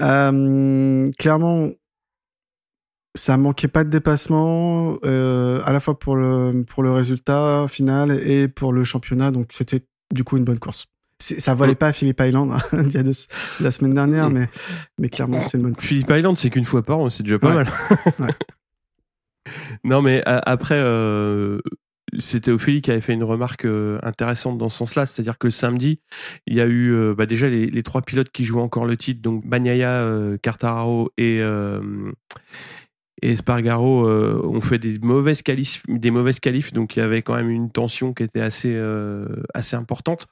[0.00, 1.70] euh, clairement,
[3.16, 8.12] ça manquait pas de dépassement, euh, à la fois pour le, pour le résultat final
[8.12, 10.86] et pour le championnat, donc c'était du coup une bonne course.
[11.18, 11.76] Ça valait mm.
[11.76, 13.02] pas à Philippe Island hein, il y a
[13.58, 14.34] la semaine dernière, mm.
[14.34, 14.48] mais,
[14.98, 15.88] mais clairement, c'est une bonne course.
[15.88, 17.68] Philippe Island, c'est qu'une fois par an, c'est déjà pas mal.
[18.20, 18.30] ouais.
[19.84, 21.60] Non, mais après, euh,
[22.18, 26.00] c'était Ophélie qui avait fait une remarque euh, intéressante dans ce sens-là, c'est-à-dire que samedi,
[26.46, 28.96] il y a eu euh, bah déjà les, les, trois pilotes qui jouaient encore le
[28.96, 32.12] titre, donc Bagnaia, euh, Cartararo et, euh,
[33.22, 37.34] et Espargaro ont fait des mauvaises qualifs, des mauvaises qualifs, donc il y avait quand
[37.34, 38.78] même une tension qui était assez
[39.54, 40.26] assez importante.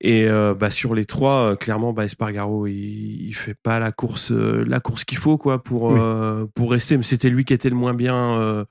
[0.00, 4.78] Et bah sur les trois, clairement, bah Espargaro, il, il fait pas la course la
[4.78, 5.92] course qu'il faut quoi pour
[6.54, 6.96] pour rester.
[6.96, 8.64] Mais c'était lui qui était le moins bien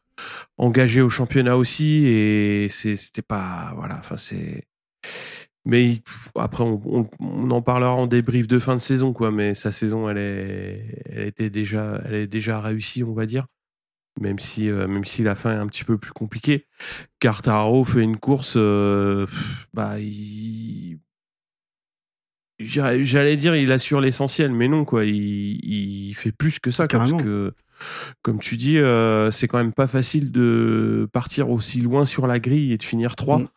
[0.57, 4.65] engagé au championnat aussi et c'était pas voilà enfin c'est
[5.65, 6.01] mais
[6.35, 10.09] après on, on, en parlera en débrief de fin de saison quoi mais sa saison
[10.09, 13.47] elle est elle était déjà elle est déjà réussie on va dire.
[14.19, 16.65] Même si euh, même si la fin est un petit peu plus compliquée.
[17.19, 19.27] Cartaro fait une course euh,
[19.73, 20.99] bah il
[22.59, 27.11] j'allais dire il assure l'essentiel mais non quoi il, il fait plus que ça parce
[27.11, 27.53] que
[28.21, 32.39] comme tu dis, euh, c'est quand même pas facile de partir aussi loin sur la
[32.39, 33.47] grille et de finir 3, mm.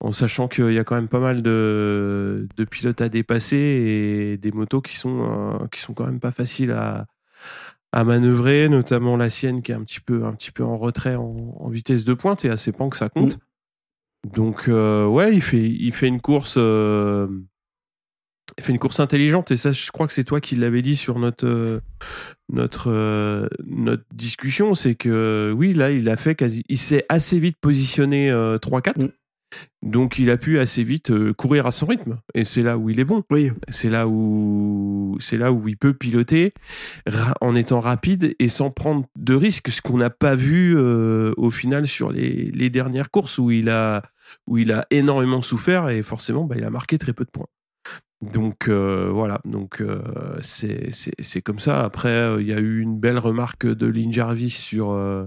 [0.00, 4.36] en sachant qu'il y a quand même pas mal de, de, pilotes à dépasser et
[4.36, 7.06] des motos qui sont, euh, qui sont quand même pas faciles à,
[7.92, 11.16] à manœuvrer, notamment la sienne qui est un petit peu, un petit peu en retrait
[11.16, 13.36] en, en vitesse de pointe et assez pas que ça compte.
[13.36, 13.40] Mm.
[14.34, 16.58] Donc, euh, ouais, il fait, il fait une course
[18.58, 21.18] fait une course intelligente et ça, je crois que c'est toi qui l'avais dit sur
[21.18, 21.80] notre euh,
[22.52, 27.38] notre euh, notre discussion, c'est que oui, là, il a fait quasi, il s'est assez
[27.38, 29.06] vite positionné 3-4.
[29.06, 29.10] Mm.
[29.82, 32.90] Donc il a pu assez vite euh, courir à son rythme et c'est là où
[32.90, 33.24] il est bon.
[33.30, 36.52] Oui, C'est là où c'est là où il peut piloter
[37.40, 41.50] en étant rapide et sans prendre de risques, ce qu'on n'a pas vu euh, au
[41.50, 44.02] final sur les, les dernières courses où il a
[44.46, 47.48] où il a énormément souffert et forcément bah, il a marqué très peu de points.
[48.20, 50.02] Donc euh, voilà, donc euh,
[50.42, 51.80] c'est comme ça.
[51.80, 55.26] Après euh, il y a eu une belle remarque de Lynn Jarvis sur euh,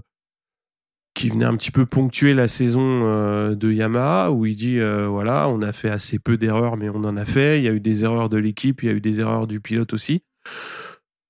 [1.16, 5.62] qui venait un petit peu ponctuer la saison de Yamaha où il dit voilà on
[5.62, 7.60] a fait assez peu d'erreurs mais on en a fait.
[7.60, 9.60] Il y a eu des erreurs de l'équipe il y a eu des erreurs du
[9.60, 10.24] pilote aussi.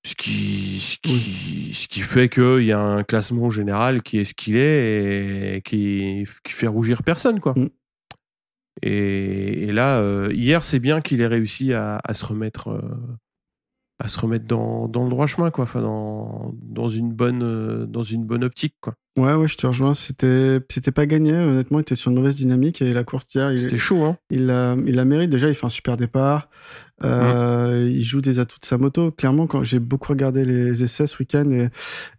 [0.05, 4.25] Ce qui ce qui, ce qui fait qu'il y a un classement général qui est
[4.25, 7.53] ce qu'il est et qui qui fait rougir personne quoi.
[7.55, 7.69] Mm.
[8.81, 12.81] Et, et là euh, hier c'est bien qu'il ait réussi à, à se remettre euh,
[13.99, 17.85] à se remettre dans, dans le droit chemin quoi enfin dans, dans une bonne euh,
[17.85, 19.93] dans une bonne optique quoi ouais, ouais, je te rejoins.
[19.93, 21.33] C'était, c'était pas gagné.
[21.33, 24.17] Honnêtement, il était sur une mauvaise dynamique et la course d'hier, il, c'était chaud hein
[24.29, 25.29] il la, il la mérite.
[25.29, 26.49] Déjà, il fait un super départ.
[27.03, 29.11] Euh, Il joue des atouts de sa moto.
[29.11, 31.69] Clairement, quand j'ai beaucoup regardé les essais ce week-end et,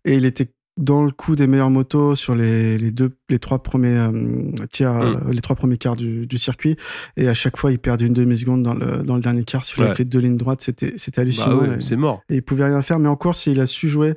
[0.04, 3.62] et il était dans le coup des meilleures motos sur les, les deux, les trois
[3.62, 5.20] premiers euh, tiers, Mm.
[5.28, 6.76] euh, les trois premiers quarts du, du circuit.
[7.16, 9.64] Et à chaque fois, il perdait une demi seconde dans le, dans le dernier quart
[9.64, 9.94] sur Ouais.
[9.96, 10.62] les deux lignes droites.
[10.62, 11.58] C'était, c'était bah hallucinant.
[11.60, 13.88] ouais, Et- c'est mort et il pouvait rien faire mais en course il a su
[13.88, 14.14] jouer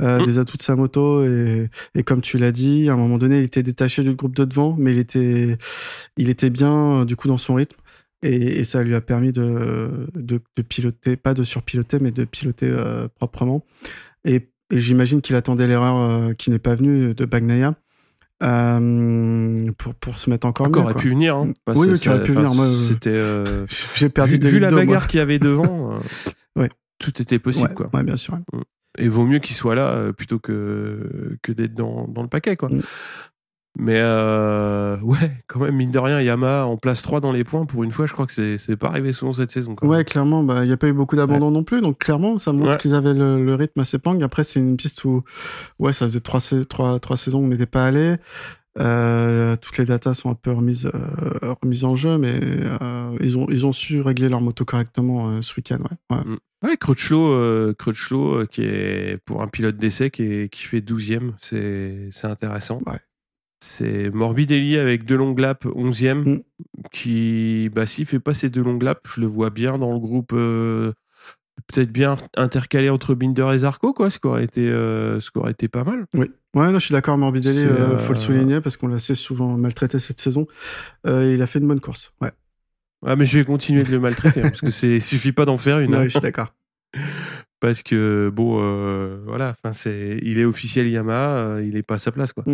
[0.00, 0.24] euh, Mm.
[0.24, 3.38] des atouts de sa moto et, et comme tu l'as dit à un moment donné
[3.40, 5.56] il était détaché du groupe de devant mais il était
[6.16, 7.76] il était bien euh, du coup dans son rythme
[8.22, 12.24] et, et ça lui a permis de, de, de piloter pas de surpiloter mais de
[12.24, 13.64] piloter euh, proprement
[14.24, 17.74] et, et j'imagine qu'il attendait l'erreur euh, qui n'est pas venue de Bagnaia
[18.42, 21.36] euh, pour, pour se mettre encore Encore mieux, aurait pu venir.
[21.36, 21.46] Hein.
[21.46, 21.54] Mm.
[21.66, 23.10] Enfin, Oui, qui aurait pu venir, moi, C'était.
[23.12, 25.92] euh, j'ai perdu vu, des vu la bagarre qu'il y avait devant,
[26.56, 26.68] euh, Ouais.
[26.98, 27.68] tout était possible.
[27.68, 27.90] ouais, quoi.
[27.92, 28.38] ouais, bien sûr
[28.98, 32.56] Et vaut mieux qu'il soit là plutôt que, que d'être dans, dans le paquet.
[32.56, 32.68] Quoi.
[32.68, 32.82] Mm.
[33.76, 37.64] Mais euh, ouais, quand même, mine de rien, Yamaha en place 3 dans les points,
[37.64, 39.76] pour une fois, je crois que c'est c'est pas arrivé souvent cette saison.
[39.82, 42.52] Ouais, clairement, bah, il n'y a pas eu beaucoup d'abandon non plus, donc clairement, ça
[42.52, 42.76] montre Ouais.
[42.76, 44.20] qu'ils avaient le, le rythme assez pang.
[44.22, 45.22] Après, c'est une piste où,
[45.78, 48.16] ouais, ça faisait trois, sais- trois, trois saisons où on n'était pas allé.
[48.80, 52.40] Euh, toutes les datas sont un peu remises, euh, remises en jeu, mais
[53.20, 55.78] ils, ont, ils ont su régler leur moto correctement ce week-end.
[56.10, 56.16] Ouais.
[56.16, 56.36] Ouais.
[56.70, 60.80] Ouais, Crutchlow, euh, Crutchlow, euh, qui est pour un pilote d'essai qui, est- qui fait
[60.80, 62.80] 12e, c'est c'est intéressant.
[62.86, 62.98] Ouais.
[63.60, 66.38] C'est Morbidelli avec deux longues laps, 11e, Mm.
[66.92, 69.98] qui, bah, s'il fait pas ces deux longues laps, je le vois bien dans le
[69.98, 70.92] groupe, euh,
[71.66, 75.38] peut-être bien intercalé entre Binder et Zarco, quoi, ce qui aurait été, euh, ce qui
[75.38, 76.06] aurait été pas mal.
[76.14, 76.30] Oui.
[76.54, 78.94] Ouais, non, je suis d'accord, Morbidelli, C'est, euh, faut le euh, souligner parce qu'on l'a
[78.96, 80.46] assez souvent maltraité cette saison.
[81.06, 82.12] Euh, il a fait une bonne course.
[82.20, 82.30] Ouais,
[83.04, 85.56] Ah, mais je vais continuer de le maltraiter, hein, parce que c'est, suffit pas d'en
[85.58, 85.90] faire une.
[85.94, 86.04] Ouais, hein.
[86.04, 86.54] je suis d'accord.
[87.60, 91.94] parce que, bon, euh, voilà, enfin, c'est, il est officiel Yamaha, euh, il est pas
[91.94, 92.44] à sa place, quoi.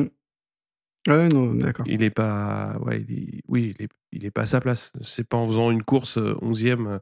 [1.07, 1.85] Ouais, non, d'accord.
[1.89, 4.91] il est pas ouais il est- oui il est, il est pas à sa place
[5.03, 6.99] c'est pas en faisant une course euh, 11e euh,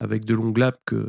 [0.00, 1.08] avec de longues laps que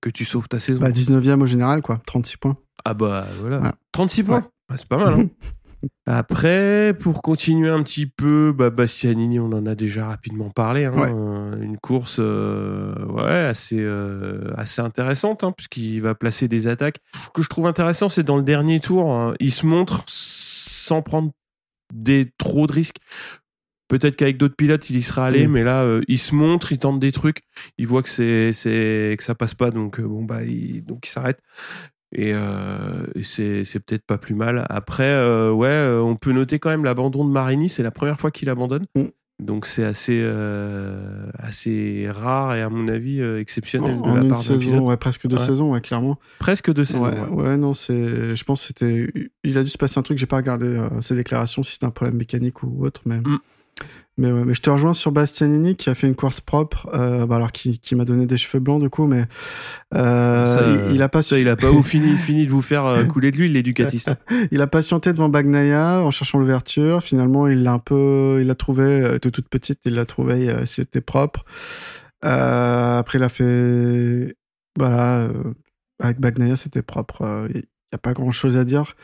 [0.00, 2.00] que tu sauves ta saison Bah, 19e au général, quoi.
[2.06, 2.56] 36 points.
[2.84, 3.70] ah bah voilà Ouais.
[3.92, 4.38] 36 points?
[4.38, 4.44] Ouais.
[4.70, 5.28] Ah, c'est pas mal hein.
[6.06, 10.94] après pour continuer un petit peu bah, Bastianini on en a déjà rapidement parlé hein.
[10.94, 11.12] Ouais.
[11.12, 16.98] Euh, une course euh, ouais assez euh, assez intéressante hein, puisqu'il va placer des attaques
[17.14, 21.02] ce que je trouve intéressant c'est dans le dernier tour hein, il se montre sans
[21.02, 21.32] prendre
[21.92, 22.96] des trop de risques
[23.88, 25.50] Peut-être qu'avec d'autres pilotes, il y serait allé, Mm.
[25.50, 27.42] mais là, euh, il se montre, il tente des trucs,
[27.76, 31.06] il voit que c'est, c'est que ça passe pas, donc euh, bon bah, il, donc
[31.06, 31.38] il s'arrête.
[32.14, 34.64] Et, euh, et c'est, c'est peut-être pas plus mal.
[34.70, 35.12] Après,
[35.50, 37.68] ouais, on peut noter quand même l'abandon de Marini.
[37.68, 39.08] C'est la première fois qu'il abandonne, Mm.
[39.40, 44.14] Donc c'est assez, euh, assez rare et à mon avis euh, exceptionnel En, de en
[44.14, 44.82] la une part saison, pilote.
[44.88, 45.42] ouais, presque deux Ouais.
[45.44, 46.18] saisons, ouais, clairement.
[46.38, 47.04] Presque deux saisons.
[47.06, 47.42] ouais, ouais.
[47.48, 48.36] ouais, non, c'est.
[48.36, 49.12] Je pense que c'était.
[49.44, 50.18] Il a dû se passer un truc.
[50.18, 53.18] J'ai pas regardé euh, ses déclarations si c'était un problème mécanique ou autre, mais.
[53.18, 53.38] Mm.
[54.18, 57.24] Mais ouais, mais je te rejoins sur Bastianini qui a fait une course propre, euh,
[57.24, 59.24] bah alors qui, qui m'a donné des cheveux blancs du coup, mais
[59.94, 62.84] euh, Ça, il, il a pas Ça, il a pas fini, fini de vous faire
[62.84, 64.10] euh, couler de l'huile, l'éducatiste.
[64.50, 67.02] il a patienté devant Bagnaia en cherchant l'ouverture.
[67.02, 70.50] Finalement, il l'a un peu, il l'a trouvé euh, de toute petite, il l'a trouvé,
[70.50, 71.46] euh, c'était propre.
[72.26, 74.36] Euh, après, il a fait,
[74.78, 75.54] voilà, euh,
[76.00, 77.48] avec Bagnaia, c'était propre.
[77.48, 77.62] Il n'y
[77.94, 78.94] a pas grand chose à dire.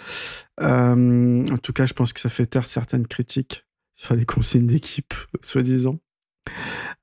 [0.60, 3.64] Euh, en tout cas, je pense que ça fait taire certaines critiques
[3.98, 5.98] sur les consignes d'équipe, soi-disant.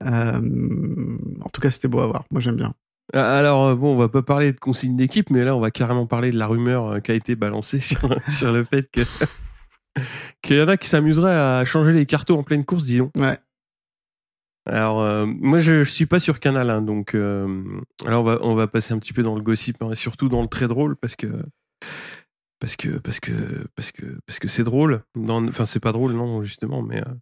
[0.03, 2.25] Euh, en tout cas, c'était beau à voir.
[2.31, 2.73] Moi, j'aime bien.
[3.13, 5.71] Ah, Alors, euh, bon, on va pas parler de consigne d'équipe, mais là, on va
[5.71, 9.01] carrément parler de la rumeur euh, qui a été balancée sur, sur le fait que
[10.41, 13.11] qu'il y en a qui s'amuseraient à changer les cartons en pleine course, disons.
[13.15, 13.37] Ouais.
[14.65, 17.63] Alors, euh, moi, je, je suis pas sur Canal, hein, donc euh,
[18.05, 20.27] alors on va, on va passer un petit peu dans le gossip, hein, et surtout
[20.27, 21.27] dans le très drôle, parce que
[22.65, 23.31] parce que parce que
[23.75, 25.03] parce que parce que c'est drôle.
[25.29, 27.13] Enfin, c'est pas drôle, non, justement, mais euh,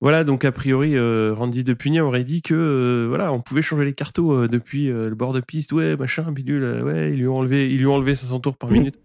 [0.00, 0.24] voilà.
[0.24, 3.94] Donc, a priori, euh, Randy Depugnet aurait dit que euh, voilà, on pouvait changer les
[3.94, 7.70] cartos euh, depuis le bord de piste, ouais, machin, bidule, ouais, ils lui ont enlevé,
[7.70, 8.98] ils lui ont enlevé 500 tours par minute,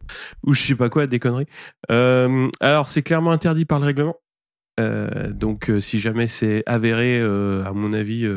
[0.44, 1.46] ou je sais pas quoi, des conneries.
[1.88, 4.16] Alors, c'est clairement interdit par le règlement.
[4.80, 8.28] Donc, si jamais c'est avéré, à mon avis,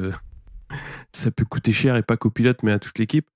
[1.14, 3.26] ça peut coûter cher et pas qu'au pilote, mais à toute l'équipe.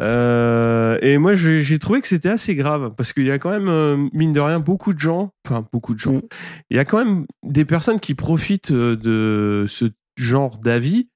[0.00, 3.68] Euh, et moi, j'ai trouvé que c'était assez grave parce qu'il y a quand même,
[3.68, 6.22] euh, mine de rien, beaucoup de gens, enfin beaucoup de gens, Mm.
[6.70, 11.08] il y a quand même des personnes qui profitent euh, de ce genre d'avis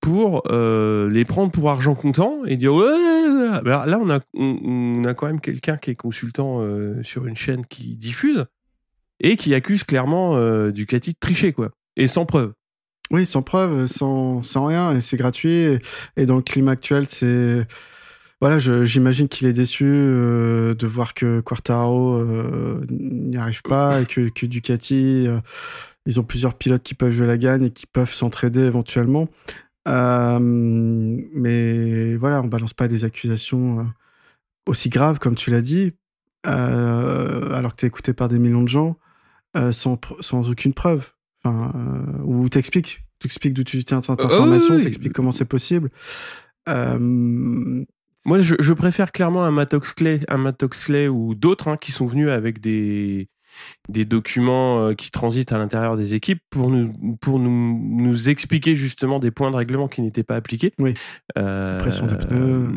[0.00, 2.84] pour euh, les prendre pour argent comptant et dire ouais,
[3.64, 6.60] alors là on a on, on a quand même quelqu'un qui est consultant
[7.02, 8.46] sur une chaîne qui diffuse
[9.20, 10.36] et qui accuse clairement
[10.70, 11.70] Ducati de tricher quoi.
[11.96, 12.52] Et sans preuve
[13.12, 15.78] Oui, sans preuve, sans, sans rien, et c'est gratuit.
[16.16, 17.66] Et, dans le climat actuel, c'est.
[18.42, 24.06] Voilà, j'imagine qu'il est déçu euh, de voir que Quartaro euh, n'y arrive pas et
[24.06, 25.38] que, que Ducati, euh,
[26.06, 29.28] ils ont plusieurs pilotes qui peuvent jouer la gagne et qui peuvent s'entraider éventuellement.
[29.86, 33.86] Mais voilà, on balance pas des accusations
[34.66, 35.92] aussi graves comme tu l'as dit,
[36.44, 38.96] alors que tu es écouté par des millions de gens
[39.70, 41.12] sans, sans aucune preuve.
[41.44, 44.84] Ou t'expliques, t'expliques d'où tu tiens cette Euh, information, oui, oui.
[44.84, 45.90] t'expliques comment c'est possible.
[46.68, 46.98] Euh,
[48.24, 50.36] moi je, je préfère clairement un Matt Oxley un
[51.08, 53.28] ou d'autres hein, qui sont venus avec des
[53.88, 58.74] des documents euh, qui transitent à l'intérieur des équipes pour nous pour nous, nous expliquer
[58.74, 60.94] justement des points de règlement qui n'étaient pas appliqués Oui.
[61.38, 62.38] Euh, pression des pneus.
[62.38, 62.68] euh,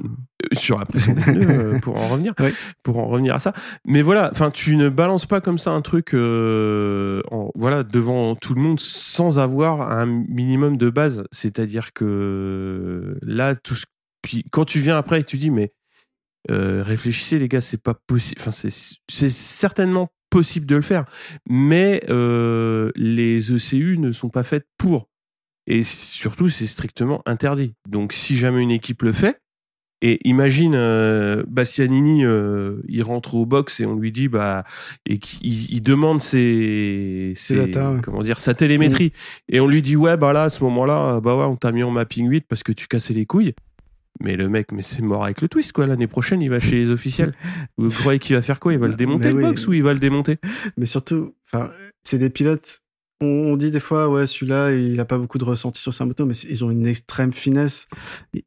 [0.53, 2.49] sur la pression des pneus pour en revenir Oui.
[2.83, 3.53] pour en revenir à ça
[3.85, 8.35] mais voilà enfin tu ne balances pas comme ça un truc euh, en, voilà devant
[8.35, 13.85] tout le monde sans avoir un minimum de base c'est-à-dire que là tout ce
[14.21, 15.71] puis quand tu viens après et que tu dis mais
[16.51, 21.05] euh, réfléchissez les gars c'est pas possible enfin c'est certainement possible de le faire.
[21.49, 25.07] Mais euh, les ECU ne sont pas faites pour.
[25.65, 27.73] Et surtout c'est strictement interdit.
[27.87, 29.39] Donc si jamais une équipe le fait
[30.01, 34.65] et imagine euh, Bastianini euh, il rentre au box et on lui dit bah
[35.05, 38.01] et qu'il il demande ses, data, ouais.
[38.03, 39.13] comment dire sa télémétrie.
[39.47, 41.81] Et on lui dit ouais bah là à ce moment-là bah ouais on t'a mis
[41.81, 43.53] en mapping 8 parce que tu cassais les couilles
[44.21, 45.87] mais le mec, mais c'est mort avec le twist, quoi.
[45.87, 47.33] L'année prochaine, il va chez les officiels.
[47.77, 48.73] Vous croyez qu'il va faire quoi?
[48.73, 49.43] Il va le démonter, Mais le oui.
[49.43, 50.37] box, ou il va le démonter?
[50.77, 51.69] Mais surtout, enfin,
[52.03, 52.81] c'est des pilotes.
[53.21, 56.25] On, dit des fois, ouais, celui-là, il a pas beaucoup de ressenti sur sa moto,
[56.25, 57.87] mais ils ont une extrême finesse.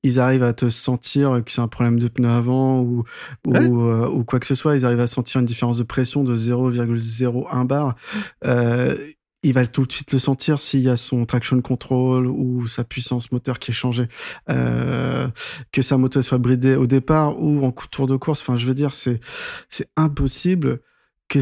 [0.03, 3.05] Ils arrivent à te sentir que c'est un problème de pneu avant ou,
[3.47, 4.77] ou, euh, ou quoi que ce soit.
[4.77, 7.97] Ils arrivent à sentir une différence de pression de 0,01 bar.
[8.45, 8.95] Euh,
[9.43, 12.83] il va tout de suite le sentir s'il y a son traction control ou sa
[12.85, 14.09] puissance moteur qui est changée.
[14.51, 15.29] Euh,
[15.73, 18.41] que sa moto soit bridée au départ ou en coup- tour de course.
[18.43, 19.21] Enfin, je veux dire, c'est
[19.69, 20.81] c'est impossible
[21.29, 21.39] que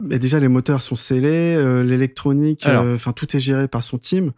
[0.00, 3.98] mais déjà les moteurs sont scellés, euh, l'électronique, euh, enfin tout est géré par son
[3.98, 4.32] team.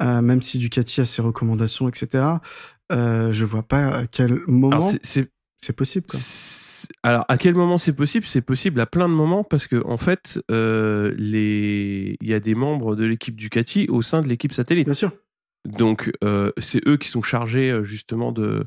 [0.00, 2.24] Euh, même si Ducati a ses recommandations, etc.
[2.90, 4.80] Euh, je vois pas à quel moment
[5.60, 6.06] c'est possible.
[6.06, 6.18] Quoi.
[7.04, 8.26] Alors, à quel moment c'est possible?
[8.26, 12.16] C'est possible à plein de moments parce que en fait, euh, les...
[12.20, 14.86] il y a des membres de l'équipe Ducati au sein de l'équipe satellite.
[14.86, 15.12] Bien sûr.
[15.68, 18.66] Donc, euh, c'est eux qui sont chargés euh, justement de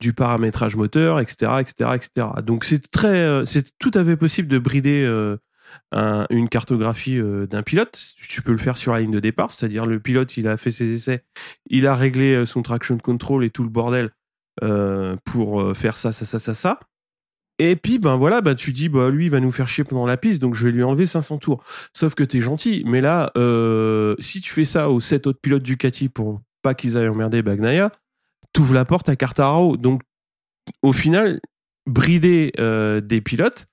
[0.00, 2.28] du paramétrage moteur, etc., etc., etc.
[2.44, 5.36] Donc, c'est très, c'est tout à fait possible de brider euh,
[5.92, 7.20] un- une cartographie
[7.50, 7.98] d'un pilote.
[8.16, 10.70] Tu peux le faire sur la ligne de départ, c'est-à-dire le pilote, il a fait
[10.70, 11.24] ses essais,
[11.68, 14.10] il a réglé son traction control et tout le bordel
[15.24, 16.80] pour faire ça, ça, ça, ça, ça.
[17.58, 20.04] Et puis, ben voilà, ben tu dis, bah lui, il va nous faire chier pendant
[20.04, 21.64] la piste, donc je vais lui enlever 500 tours.
[21.94, 25.62] Sauf que t'es gentil, mais là, euh, si tu fais ça aux 7 autres pilotes
[25.62, 27.90] Ducati pour pas qu'ils aillent emmerder Bagnaia,
[28.52, 29.76] t'ouvres la porte à Cartararo.
[29.78, 30.02] Donc,
[30.82, 31.40] au final,
[31.86, 33.66] brider euh, des pilotes,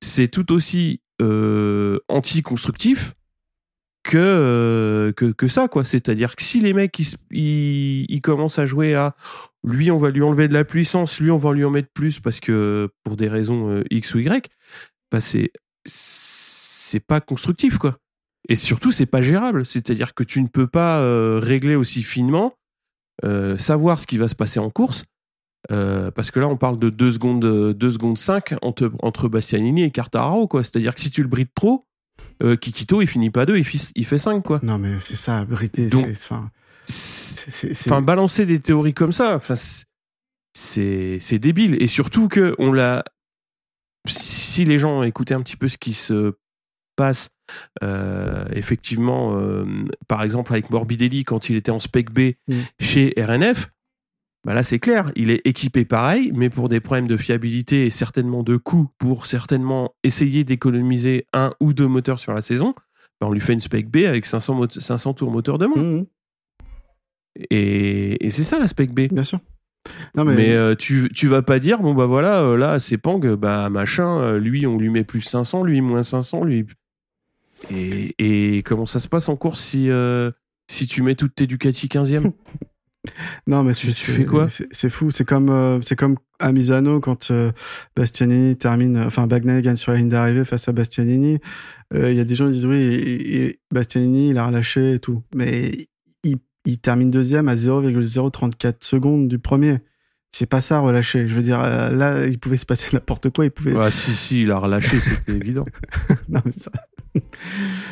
[0.00, 3.14] c'est tout aussi euh, anti-constructif
[4.04, 5.12] que,
[5.48, 5.66] ça.
[5.82, 6.96] C'est-à-dire que si les mecs,
[7.30, 9.16] ils, ils commencent à jouer à
[9.64, 12.20] lui, on va lui enlever de la puissance, lui, on va lui en mettre plus
[12.20, 14.48] parce que pour des raisons euh, X ou Y,
[15.10, 15.50] bah c'est,
[15.84, 17.98] c'est pas constructif, quoi.
[18.48, 19.64] Et surtout, c'est pas gérable.
[19.64, 22.54] C'est-à-dire que tu ne peux pas euh, régler aussi finement,
[23.24, 25.04] euh, savoir ce qui va se passer en course.
[25.72, 29.82] euh, parce que là, on parle de 2 secondes, 2 secondes 5 entre, entre Bastianini
[29.84, 30.62] et Quartararo, quoi.
[30.62, 31.86] C'est-à-dire que si tu le brides trop,
[32.60, 34.60] Kikito, il finit pas 2, il, fait- il fait 5, quoi.
[34.62, 36.14] Non, mais c'est ça, brider, c'est.
[36.88, 39.54] Enfin, balancer des théories comme ça, enfin,
[40.54, 41.76] c'est- débile.
[41.82, 43.04] Et surtout que on l'a.
[44.06, 46.34] Si les gens écoutaient un petit peu ce qui se
[46.96, 47.28] passe
[47.82, 49.64] Euh, effectivement, euh,
[50.08, 52.54] par exemple avec Morbidelli quand il était en spec B Mm.
[52.80, 53.68] chez RNF,
[54.46, 57.90] bah là c'est clair, il est équipé pareil, mais pour des problèmes de fiabilité et
[57.90, 62.74] certainement de coût, pour certainement essayer d'économiser un ou deux moteurs sur la saison,
[63.20, 65.82] bah, on lui fait une spec B avec 500, mot- 500 tours moteur de moins.
[65.82, 66.06] Mhm,
[67.50, 69.12] Et, et c'est ça la spec B.
[69.12, 69.40] bien sûr.
[70.14, 72.96] Non, Mais, mais, euh, tu, tu vas pas dire, bon bah voilà, euh, là c'est
[72.96, 76.66] Pang, bah machin, euh, lui on lui met plus 500, lui moins 500, lui.
[77.70, 79.90] Et, et comment ça se passe en course si,
[80.70, 82.32] si tu mets toutes tes Ducati 15e
[83.46, 84.46] non, mais tu- fais quoi?
[84.48, 85.10] C'est fou.
[85.10, 87.30] C'est comme, c'est comme à Misano quand
[87.94, 91.38] Bastianini termine, enfin gagne sur la ligne d'arrivée face à Bastianini.
[91.94, 94.98] Il y a des gens qui disent oui, et, et Bastianini il a relâché et
[94.98, 95.88] tout, mais
[96.64, 99.78] il, termine deuxième à 0,034 secondes du premier.
[100.32, 101.28] C'est pas ça relâcher.
[101.28, 103.44] Je veux dire, euh, là, il pouvait se passer n'importe quoi.
[103.44, 103.72] Il pouvait.
[103.74, 105.64] Ouais, si, si, il a relâché, c'était évident.
[106.28, 106.72] non, mais ça-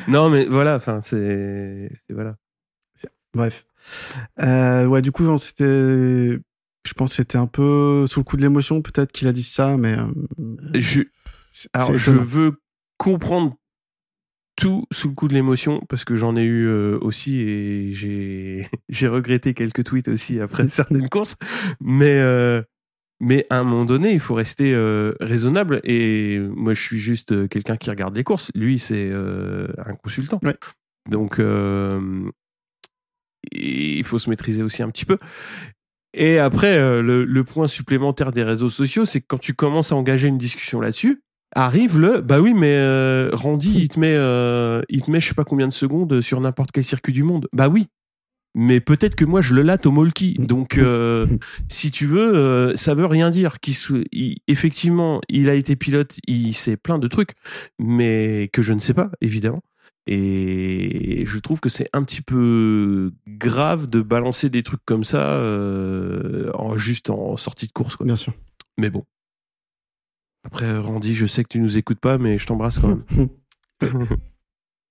[0.09, 1.91] Non, mais voilà, enfin, c'est.
[2.11, 2.37] Voilà.
[3.35, 3.65] Bref.
[4.41, 6.39] Euh, ouais, du coup, on s'était-
[6.85, 9.43] je pense que c'était un peu sous le coup de l'émotion, peut-être qu'il a dit
[9.45, 9.97] ça, mais.
[9.97, 10.07] euh,
[10.75, 11.03] Je,
[11.73, 12.61] alors, je veux
[12.99, 13.57] comprendre
[14.57, 18.67] tout sous le coup de l'émotion parce que j'en ai eu euh, aussi et j'ai
[18.89, 21.37] j'ai regretté quelques tweets aussi après certaines courses.
[21.81, 22.63] Mais euh,
[23.21, 27.49] mais à un moment donné il faut rester euh, raisonnable et moi je suis juste
[27.49, 28.51] quelqu'un qui regarde les courses.
[28.55, 30.41] Lui c'est un consultant.
[30.43, 30.57] Ouais.
[31.09, 31.41] donc
[33.53, 35.19] il faut se maîtriser aussi un petit peu.
[36.15, 39.97] Et après le, le point supplémentaire des réseaux sociaux c'est que quand tu commences à
[39.97, 41.23] engager une discussion là-dessus
[41.55, 45.29] arrive le bah oui mais euh, Randy il te met euh, il te met je
[45.29, 47.89] sais pas combien de secondes sur n'importe quel circuit du monde bah oui
[48.55, 51.27] mais peut-être que moi je le latte au molki donc euh,
[51.69, 53.57] si tu veux euh, ça veut rien dire
[54.13, 57.33] il- effectivement il a été pilote il sait plein de trucs
[57.79, 59.63] mais que je ne sais pas évidemment
[60.07, 65.35] et je trouve que c'est un petit peu grave de balancer des trucs comme ça
[65.35, 68.05] euh, en, juste en sortie de course quoi.
[68.07, 68.33] Bien sûr.
[68.77, 69.05] Mais bon.
[70.45, 73.05] Après, Randy, je sais que tu nous écoutes pas, mais je t'embrasse quand même.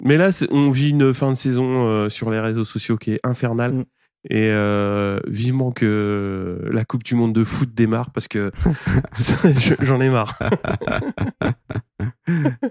[0.03, 3.19] mais là, on vit une fin de saison euh, sur les réseaux sociaux qui est
[3.23, 3.73] infernale.
[3.73, 3.85] Mm.
[4.29, 8.51] Et euh, vivement que la Coupe du Monde de foot démarre parce que
[9.81, 10.37] j'en ai marre.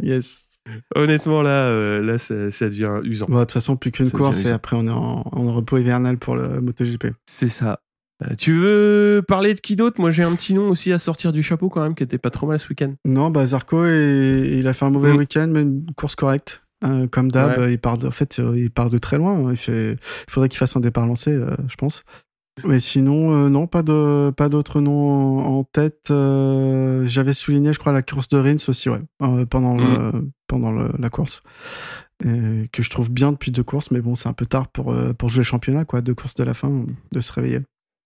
[0.00, 0.60] yes.
[0.94, 3.26] Honnêtement, là, euh, là ça, ça devient usant.
[3.28, 6.18] Bon, de toute façon, plus qu'une course et après, on est en, en repos hivernal
[6.18, 7.08] pour le MotoGP.
[7.26, 7.80] C'est ça.
[8.22, 10.00] Euh, tu veux parler de qui d'autre?
[10.00, 12.30] Moi, j'ai un petit nom aussi à sortir du chapeau quand même qui était pas
[12.30, 12.92] trop mal ce week-end.
[13.06, 15.16] Non, bah Zarco, et- il a fait un mauvais Mm.
[15.16, 16.62] week-end, mais une course correcte.
[16.84, 17.72] Euh, comme d'hab, Ouais.
[17.74, 19.50] il part de, en fait, euh, il part de très loin.
[19.50, 22.02] Il, fait, il faudrait qu'il fasse un départ lancé, euh, je pense.
[22.64, 26.08] Mais sinon, non, pas de, pas d'autres noms en, en tête.
[26.08, 29.00] J'avais souligné, je crois, la course de Rins aussi, ouais,
[29.48, 31.42] pendant, le- pendant le- la course.
[32.24, 34.94] Et que je trouve bien depuis deux courses, mais bon, c'est un peu tard pour,
[35.16, 36.02] pour jouer le championnat, quoi.
[36.02, 37.60] Deux courses de la fin, de se réveiller.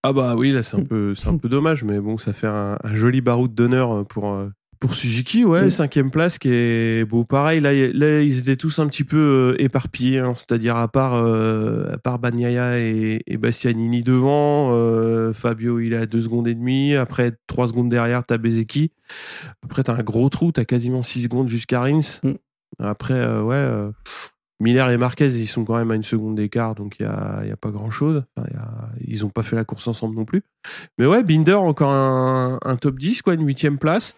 [0.07, 2.45] Ah bah oui, là c'est un peu, c'est un peu dommage, mais bon, ça fait
[2.45, 7.23] un, un joli baroud d'honneur pour euh, pour Suzuki, ouais, cinquième place qui est bon,
[7.23, 7.59] pareil.
[7.59, 11.97] Là, ils étaient tous un petit peu euh, éparpillés, hein, c'est-à-dire à part euh, à
[11.97, 16.93] part Bagnaia et, et Bastianini devant, euh, Fabio il est à deux secondes et demie,
[16.93, 18.91] après trois secondes derrière t'as Bezeki,
[19.63, 22.19] après t'as un gros trou, t'as quasiment six secondes jusqu'à Rins.
[22.21, 22.33] Mm.
[22.77, 23.55] Après, euh, ouais.
[23.55, 23.89] euh,
[24.61, 27.43] Miller et Marquez, ils sont quand même à une seconde d'écart, donc il n'y a,
[27.45, 28.23] y a pas grand-chose.
[28.37, 28.47] Enfin,
[29.05, 30.43] ils n'ont pas fait la course ensemble non plus.
[30.97, 34.15] Mais ouais, Binder, encore un, un top 10, quoi, une huitième place.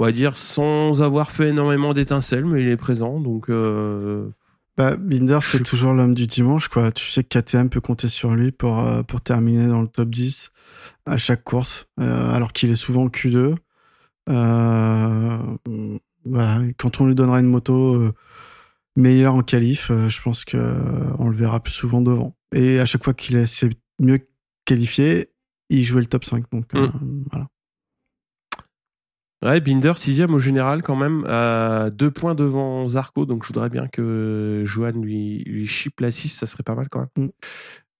[0.00, 3.50] On va dire sans avoir fait énormément d'étincelles, mais il est présent, donc...
[3.50, 4.30] euh,
[4.78, 6.92] Bah, Binder, c'est Je- toujours l'homme du dimanche, quoi.
[6.92, 10.08] Tu sais que KTM peut compter sur lui pour, euh, pour terminer dans le top
[10.08, 10.50] 10
[11.04, 13.54] à chaque course, euh, alors qu'il est souvent le Q2.
[14.30, 15.38] Euh,
[16.24, 16.60] voilà.
[16.78, 18.12] Quand on lui donnera une moto
[18.96, 22.36] meilleure en qualif, euh, je pense que euh, on le verra plus souvent devant.
[22.54, 24.20] Et à chaque fois qu'il est s'est mieux
[24.64, 25.30] qualifié,
[25.70, 26.44] il jouait le top 5.
[26.52, 26.88] Donc, euh,
[27.30, 27.48] voilà.
[29.42, 31.22] Ouais, Binder, sixième au général quand même,
[31.90, 36.28] deux points devant Zarco, donc je voudrais bien que Johan lui, lui chip la 6,
[36.28, 37.26] ça serait pas mal quand même.
[37.26, 37.30] Mm.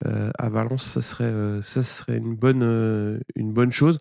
[0.07, 3.99] Euh, à Valence, ça serait, ça serait une, bonne, une bonne chose.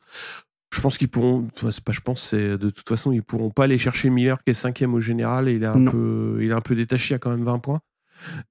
[0.74, 3.50] Je pense qu'ils pourront, enfin, c'est pas je pense, c'est de toute façon, ils pourront
[3.50, 5.92] pas aller chercher Miller qui est cinquième au général et il est un, Non.
[5.92, 7.82] peu, il est un peu détaché, il a quand même 20 points.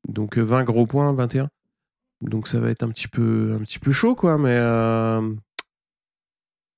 [0.08, 1.48] Donc euh, 20 gros points, 21.
[2.22, 4.50] Donc ça va être un petit peu, un petit peu chaud, quoi, mais.
[4.58, 5.32] euh,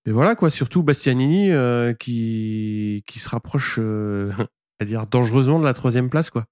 [0.06, 4.32] et voilà quoi, surtout Bastianini euh, qui, qui se rapproche, euh,
[4.80, 6.44] à dire dangereusement de la troisième place quoi,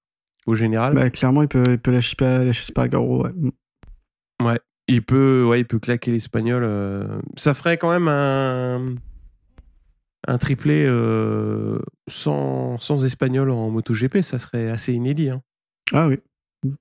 [0.47, 0.93] au général.
[0.95, 3.31] Bah, clairement, il peut, il peut lâcher, pas- lâcher Spargaro, ouais.
[4.41, 4.59] Ouais,
[4.91, 6.63] il peut, ouais, il peut claquer l'espagnol.
[6.63, 8.95] euh, ça ferait quand même un,
[10.27, 15.29] un triplé euh, sans, sans espagnol en MotoGP, ça serait assez inédit.
[15.29, 15.41] hein.
[15.93, 16.19] Ah oui.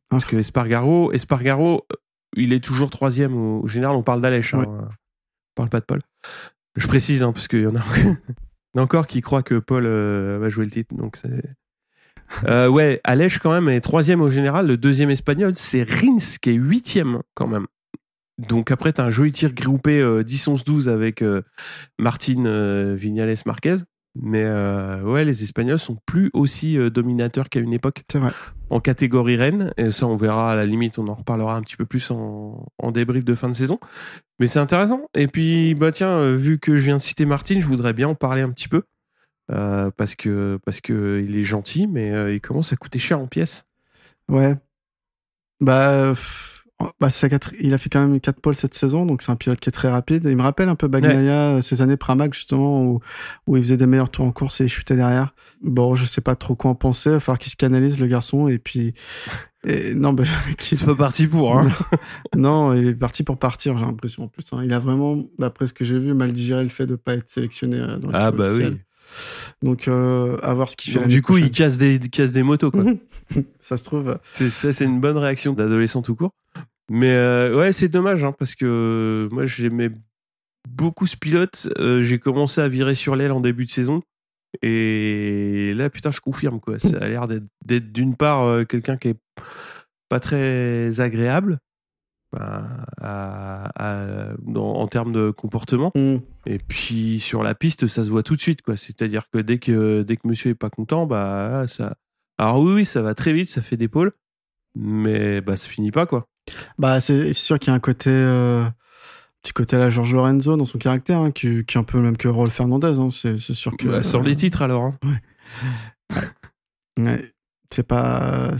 [0.08, 1.96] Parce que Espargaro, Espargaro, euh,
[2.36, 3.96] il est toujours troisième au, général.
[3.96, 4.88] On parle d'Alèche, hein, on
[5.54, 6.00] parle pas de Paul.
[6.76, 9.42] Je précise, hein, parce qu'il y en a, il y en a encore qui croient
[9.42, 10.94] que Paul euh, va jouer le titre.
[10.94, 11.42] Donc c'est...
[12.46, 14.66] Euh, ouais, Alèche quand même est troisième au général.
[14.66, 17.66] Le deuxième espagnol, c'est Rins qui est huitième quand même.
[18.48, 21.42] Donc après, t'as un joli tir groupé euh, 10-11-12 avec euh,
[21.98, 23.76] Martin euh, Vignales Marquez.
[24.16, 28.32] Mais euh, ouais, les Espagnols sont plus aussi euh, dominateurs qu'à une époque C'est vrai.
[28.68, 29.72] en catégorie reine.
[29.76, 32.66] Et ça, on verra à la limite, on en reparlera un petit peu plus en,
[32.78, 33.78] en débrief de fin de saison.
[34.40, 35.02] Mais c'est intéressant.
[35.14, 38.08] Et puis, bah tiens, euh, vu que je viens de citer Martin, je voudrais bien
[38.08, 38.82] en parler un petit peu.
[39.52, 43.20] Euh, parce que parce que il est gentil, mais euh, il commence à coûter cher
[43.20, 43.64] en pièces.
[44.28, 44.56] Ouais.
[45.60, 46.49] Bah, pff,
[47.00, 49.30] bah c'est sa quatre- il a fait quand même 4 pôles cette saison, donc c'est
[49.30, 50.24] un pilote qui est très rapide.
[50.24, 53.00] Il me rappelle un peu Bagnaia, euh, ces années Pramac, justement, où,
[53.46, 55.34] où il faisait des meilleurs tours en course et il chutait derrière.
[55.62, 57.10] Bon, je sais pas trop quoi en penser.
[57.10, 58.94] Il va falloir qu'il se canalise, le garçon, et puis.
[59.64, 60.24] et- non, bah,
[60.58, 61.58] qu'il pas parti pour.
[61.58, 61.70] Hein.
[62.36, 64.44] non, il est parti pour partir, j'ai l'impression en plus.
[64.52, 64.62] hein.
[64.64, 67.30] Il a vraiment, d'après ce que j'ai vu, mal digéré le fait de pas être
[67.30, 68.78] sélectionné euh, dans le ah bah oui.
[69.62, 71.06] Donc, euh, à voir ce qu'il fait.
[71.06, 72.84] Du coup, il casse des il casse des motos quoi.
[73.60, 74.18] ça se trouve.
[74.32, 76.32] C'est ça, c'est une bonne réaction d'adolescent tout court.
[76.90, 79.90] Mais euh, ouais, c'est dommage hein, parce que moi j'aimais
[80.68, 81.68] beaucoup ce pilote.
[81.78, 84.02] Euh, J'ai commencé à virer sur l'aile en début de saison.
[84.62, 86.78] Et là, putain, je confirme quoi.
[86.78, 89.16] Ça a l'air d'être- d'une part euh, quelqu'un qui est
[90.08, 91.58] pas très agréable
[92.36, 95.90] à- à- dans- en termes de comportement.
[95.94, 96.18] Hmm.
[96.46, 98.76] Et puis sur la piste, ça se voit tout de suite, quoi.
[98.76, 101.96] C'est-à-dire que dès que dès que Monsieur est pas content, bah ça.
[102.38, 104.12] Alors oui, oui, ça va très vite, ça fait des pôles,
[104.74, 106.26] mais bah ça finit pas, quoi.
[106.78, 108.64] Bah, c'est sûr qu'il y a un côté, euh,
[109.42, 111.98] petit côté à la George Lorenzo dans son caractère, hein, qui, qui est un peu
[111.98, 112.98] le même que Rolf Fernandez.
[112.98, 113.86] Hein, c'est sûr que.
[113.88, 114.84] Bah, les titres alors.
[114.84, 114.98] hein.
[116.98, 117.32] Ouais,
[117.72, 118.50] c'est pas,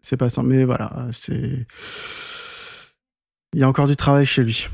[0.00, 0.42] c'est pas ça.
[0.42, 1.66] Mais voilà, c'est.
[3.54, 4.68] Il y a encore du travail chez lui.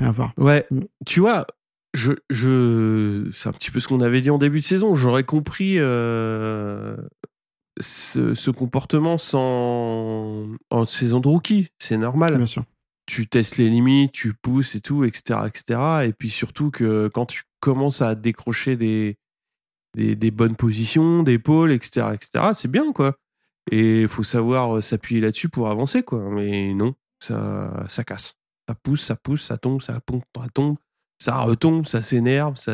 [0.00, 0.32] À voir.
[0.36, 0.66] Ouais,
[1.04, 1.46] tu vois,
[1.94, 4.94] je, je, c'est un petit peu ce qu'on avait dit en début de saison.
[4.94, 6.96] J'aurais compris euh,
[7.80, 11.68] ce, ce comportement sans en saison de rookie.
[11.78, 12.36] C'est normal.
[12.36, 12.64] Bien sûr.
[13.06, 15.80] tu testes les limites, tu pousses et tout, etc., etc.
[16.04, 19.16] Et puis surtout que quand tu commences à décrocher des,
[19.96, 23.16] des, des bonnes positions, des pôles, etc., etc., c'est bien, quoi.
[23.70, 26.28] Et il faut savoir euh, s'appuyer là-dessus pour avancer, quoi.
[26.30, 28.34] Mais non, ça, ça casse.
[28.68, 30.76] Ça pousse, ça pousse, ça tombe, ça tombe, ça tombe,
[31.18, 32.72] ça retombe, ça s'énerve, ça,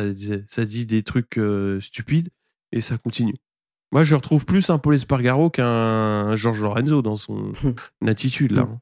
[0.49, 2.29] ça dit des trucs euh, stupides
[2.71, 3.35] et ça continue.
[3.91, 7.51] Moi, je retrouve plus un Paul Espargaro qu'un Georges Lorenzo dans son
[8.07, 8.61] attitude, là.
[8.63, 8.79] hein.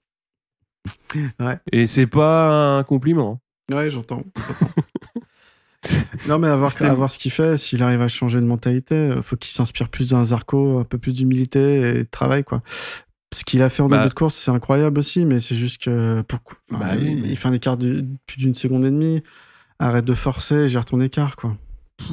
[1.39, 1.59] Ouais.
[1.71, 3.41] Et c'est pas un compliment.
[3.69, 3.75] hein.
[3.75, 4.23] Ouais, j'entends.
[6.27, 9.15] non, mais à voir, à voir ce qu'il fait, s'il arrive à changer de mentalité,
[9.21, 12.61] faut qu'il s'inspire plus d'un Zarco, un peu plus d'humilité et de travail, quoi.
[13.33, 15.81] Ce qu'il a fait en Bah- début de course, c'est incroyable aussi, mais c'est juste
[15.83, 18.91] que pour, Bah oui, il, mais- il fait un écart de plus d'une seconde et
[18.91, 19.23] demie.
[19.79, 21.57] Arrête de forcer, gère ton écart, quoi.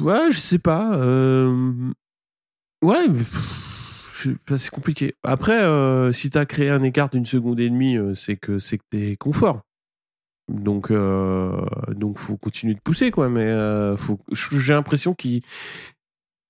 [0.01, 0.95] Ouais, je sais pas.
[0.95, 1.91] euh,
[2.81, 5.15] Ouais, bah, c'est compliqué.
[5.23, 8.77] Après, euh, si t'as créé un écart d'une seconde et demie, euh, c'est que c'est
[8.77, 9.61] que t'es confort.
[10.47, 13.29] Donc, euh, donc faut continuer de pousser, quoi.
[13.29, 14.19] Mais euh, faut...
[14.31, 15.41] j'ai l'impression qu'il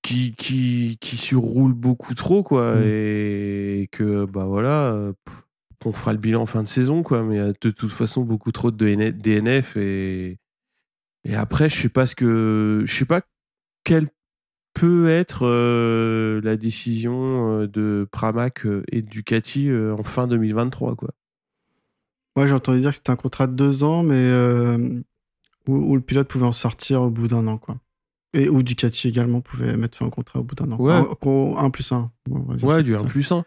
[0.02, 2.76] qui, qui, qui surroule beaucoup trop, quoi.
[2.76, 2.82] Mm.
[2.84, 5.12] Et que, bah voilà,
[5.84, 7.22] on fera le bilan en fin de saison, quoi.
[7.22, 10.38] Mais il y a de toute façon beaucoup trop de DN- DNF et,
[11.24, 13.22] et après, je sais pas ce que, je sais pas
[13.84, 14.08] quelle
[14.72, 21.10] peut être euh, la décision euh, de Pramac euh, et Ducati en fin 2023, quoi.
[22.36, 25.00] Ouais, j'ai entendu dire que c'était un contrat de deux ans, mais euh,
[25.66, 27.76] où, où le pilote pouvait en sortir au bout d'un an, quoi.
[28.32, 30.76] Et où Ducati également pouvait mettre fin au contrat au bout d'un an.
[30.78, 30.94] Ouais.
[31.58, 32.12] Un, plus un.
[32.28, 33.10] Bon, on va dire Ouais, du comme 1 ça.
[33.10, 33.44] plus 1.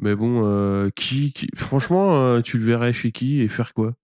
[0.00, 3.94] Mais bon, euh, qui, qui- franchement, euh, tu le verrais chez qui et faire quoi?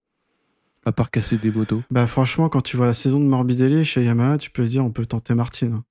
[0.86, 1.82] À part casser des motos.
[1.90, 4.90] Bah franchement, quand tu vois la saison de Morbidelli chez Yamaha, tu peux dire on
[4.90, 5.84] peut tenter Martin.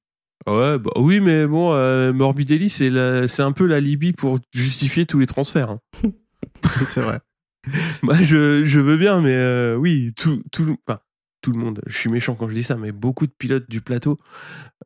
[0.47, 5.19] Ouais, bah, oui, mais bon, euh, Morbidelli, c'est un peu la Libye pour justifier tous
[5.19, 5.69] les transferts.
[5.71, 5.79] hein.
[6.87, 7.19] c'est vrai.
[8.01, 10.99] Moi, je, je veux bien, mais oui, tout, tout, enfin,
[11.47, 13.79] tout le monde, je suis méchant quand je dis ça, mais beaucoup de pilotes du
[13.79, 14.19] plateau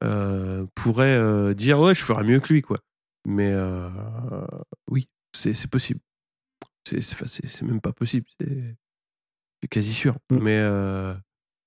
[0.04, 2.82] euh, pourraient euh, dire ouais, je ferais mieux que lui, quoi.
[3.28, 3.90] Mais euh,
[4.88, 6.02] oui, c'est possible.
[6.88, 10.18] C'est même pas possible, c'est quasi sûr.
[10.30, 10.38] Mm.
[10.40, 10.64] Mais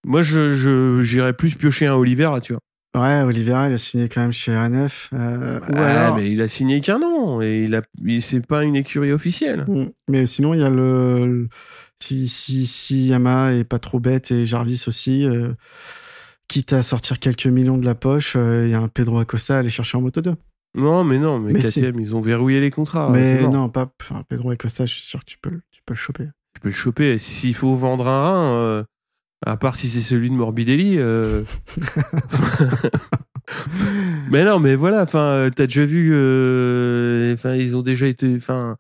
[0.07, 2.61] moi, je j'irais plus piocher un Oliver, tu vois.
[2.97, 5.11] Ouais, Oliveira, il a signé quand même chez RNF.
[5.13, 7.83] euh, ou Ah, alors- mais il a signé qu'un an et il a,
[8.21, 9.65] c'est pas une écurie officielle.
[9.67, 9.87] Mm.
[10.09, 11.49] Mais sinon, il y a le.
[12.05, 15.53] Si, si, si Yamaha est pas trop bête et Jarvis aussi, euh,
[16.49, 19.59] quitte à sortir quelques millions de la poche, il y a un Pedro Acosta à
[19.61, 20.35] aller chercher en moto 2.
[20.77, 23.09] Non, mais non, mais, Mais KTM, ils ont verrouillé les contrats.
[23.11, 25.95] mais non, pas enfin, Pedro Acosta, je suis sûr que tu peux, le- tu peux
[25.95, 26.25] le choper.
[26.55, 27.19] Tu peux le choper.
[27.19, 28.85] S'il faut vendre un rein, euh,
[29.47, 30.99] à part si c'est celui de Morbidelli.
[30.99, 31.43] euh,
[34.31, 36.11] mais non, mais voilà, enfin, t'as déjà vu.
[37.33, 38.35] Enfin, ils ont déjà été.
[38.37, 38.77] Enfin.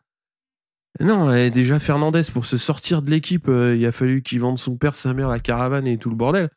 [1.01, 4.59] Non, euh, déjà Fernandez, pour se sortir de l'équipe, euh, il a fallu qu'il vende
[4.59, 6.51] son père, sa mère, la caravane et tout le bordel.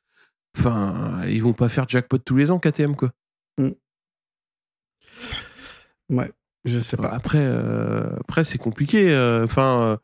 [0.57, 3.11] Enfin, ils vont pas faire jackpot tous les ans, KTM, quoi.
[6.09, 6.31] Ouais,
[6.65, 7.09] je sais pas.
[7.09, 9.11] Après, euh, après c'est compliqué.
[9.11, 9.97] euh, Enfin, euh,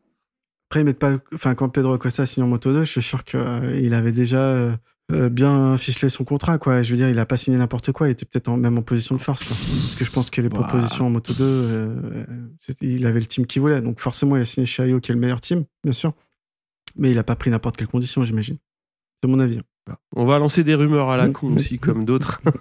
[0.70, 1.18] Après, ils mettent pas.
[1.34, 4.78] Enfin, quand Pedro Acosta signe en Moto 2, je suis sûr qu'il avait déjà
[5.10, 6.82] bien ficelé son contrat, quoi.
[6.82, 8.08] Je veux dire, il a pas signé n'importe quoi.
[8.08, 9.56] Il était peut-être même en position de force, quoi.
[9.82, 10.60] Parce que je pense que les Bah.
[10.62, 12.26] propositions en Moto 2, euh,
[12.82, 13.82] il avait le team qu'il voulait.
[13.82, 16.14] Donc, forcément, il a signé chez Ayo, qui est le meilleur team, bien sûr.
[16.96, 18.58] Mais il a pas pris n'importe quelle condition, j'imagine.
[19.22, 19.60] C'est mon avis.
[19.90, 19.96] hein.
[20.16, 21.34] on va lancer des rumeurs à la Mm.
[21.34, 22.42] con aussi, comme d'autres.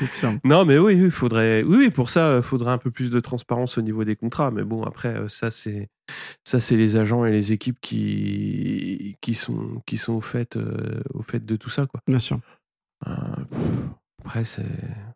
[0.00, 0.32] C'est sûr.
[0.44, 1.62] Non, mais oui, il faudrait.
[1.62, 4.50] Oui, pour ça, il faudrait un peu plus de transparence au niveau des contrats.
[4.50, 5.88] Mais bon, après, euh, ça, c'est
[6.44, 11.02] ça, c'est les agents et les équipes qui qui sont qui sont au fait euh,
[11.14, 12.00] au fait de tout ça, quoi.
[12.06, 12.40] Bien sûr.
[13.06, 13.12] Euh,
[13.50, 13.60] pff,
[14.24, 14.66] après, c'est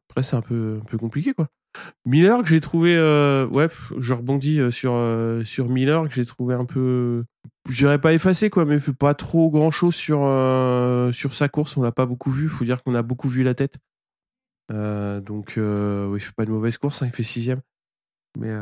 [0.09, 1.49] après c'est un peu un peu compliqué, quoi.
[2.05, 3.68] Miller que j'ai trouvé, euh, ouais,
[3.99, 4.97] je rebondis euh, sur
[5.45, 7.24] sur Miller que j'ai trouvé un peu,
[7.68, 10.20] je dirais pas effacé, quoi, mais fait pas trop grand chose sur
[11.12, 11.76] sur sa course.
[11.76, 12.49] On l'a pas beaucoup vu.
[12.49, 13.78] Faut dire qu'on a beaucoup vu la tête.
[14.70, 17.61] Donc, il fait pas une mauvaise course, hein, il fait sixième.
[18.38, 18.53] Mais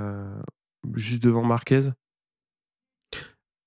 [0.95, 1.91] juste devant Marquez.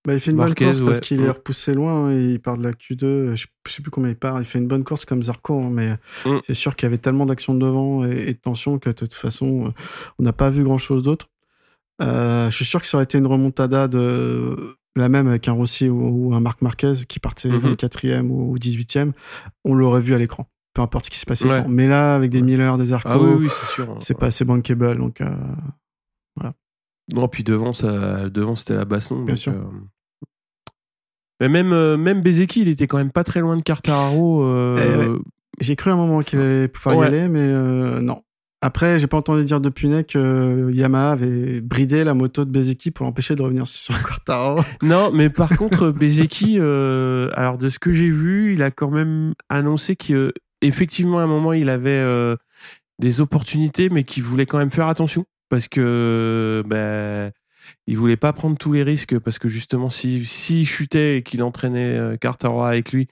[0.06, 2.12] Bah, il fait une Marquez, bonne course parce qu'il est repoussé loin.
[2.12, 3.36] et il part de la Q2.
[3.36, 4.40] Je sais plus combien il part.
[4.40, 5.94] Il fait une bonne course comme Zarco, hein, mais
[6.26, 6.40] Mm.
[6.46, 9.14] c'est sûr qu'il y avait tellement d'action devant et, et de tension que de toute
[9.16, 9.70] façon, euh,
[10.20, 11.28] on n'a pas vu grand chose d'autre.
[12.02, 15.54] Euh, je suis sûr que ça aurait été une remontada de la même avec un
[15.54, 17.60] Rossi ou, ou un Marc Marquez qui partait Mhm.
[17.74, 19.12] 24e ou 18e.
[19.64, 21.48] On l'aurait vu à l'écran, peu importe ce qui se passait.
[21.50, 21.66] Ouais.
[21.68, 23.90] Mais là, avec des Miller, des Zarco, Ah oui, oui, c'est sûr.
[23.90, 23.96] hein.
[24.00, 24.98] c'est pas assez bankable.
[24.98, 25.28] Donc, euh,
[27.14, 29.18] Non, puis devant, ça, devant c'était la baston.
[29.24, 29.52] Bien donc, sûr.
[29.54, 29.64] euh,
[31.42, 34.44] Mais même, euh, même Bezeki, il était quand même pas très loin de Cartararo.
[34.44, 35.20] euh,
[35.60, 37.06] J'ai cru à un moment qu'il allait pouvoir Ouais.
[37.06, 38.22] y aller, mais euh, non.
[38.62, 42.50] Après, j'ai pas entendu dire de Punet que euh, Yamaha avait bridé la moto de
[42.52, 44.62] Bezeki pour l'empêcher de revenir sur Quartaro.
[44.82, 48.90] Non, mais par contre, Bezeki, euh, alors de ce que j'ai vu, il a quand
[48.90, 52.38] même annoncé qu'effectivement, à un moment, il avait euh,
[53.00, 57.32] des opportunités, mais qu'il voulait quand même faire attention parce que ben,
[57.88, 61.44] il voulait pas prendre tous les risques parce que justement, si s'il chutait et qu'il
[61.44, 63.08] entraînait euh, Cartaro avec lui,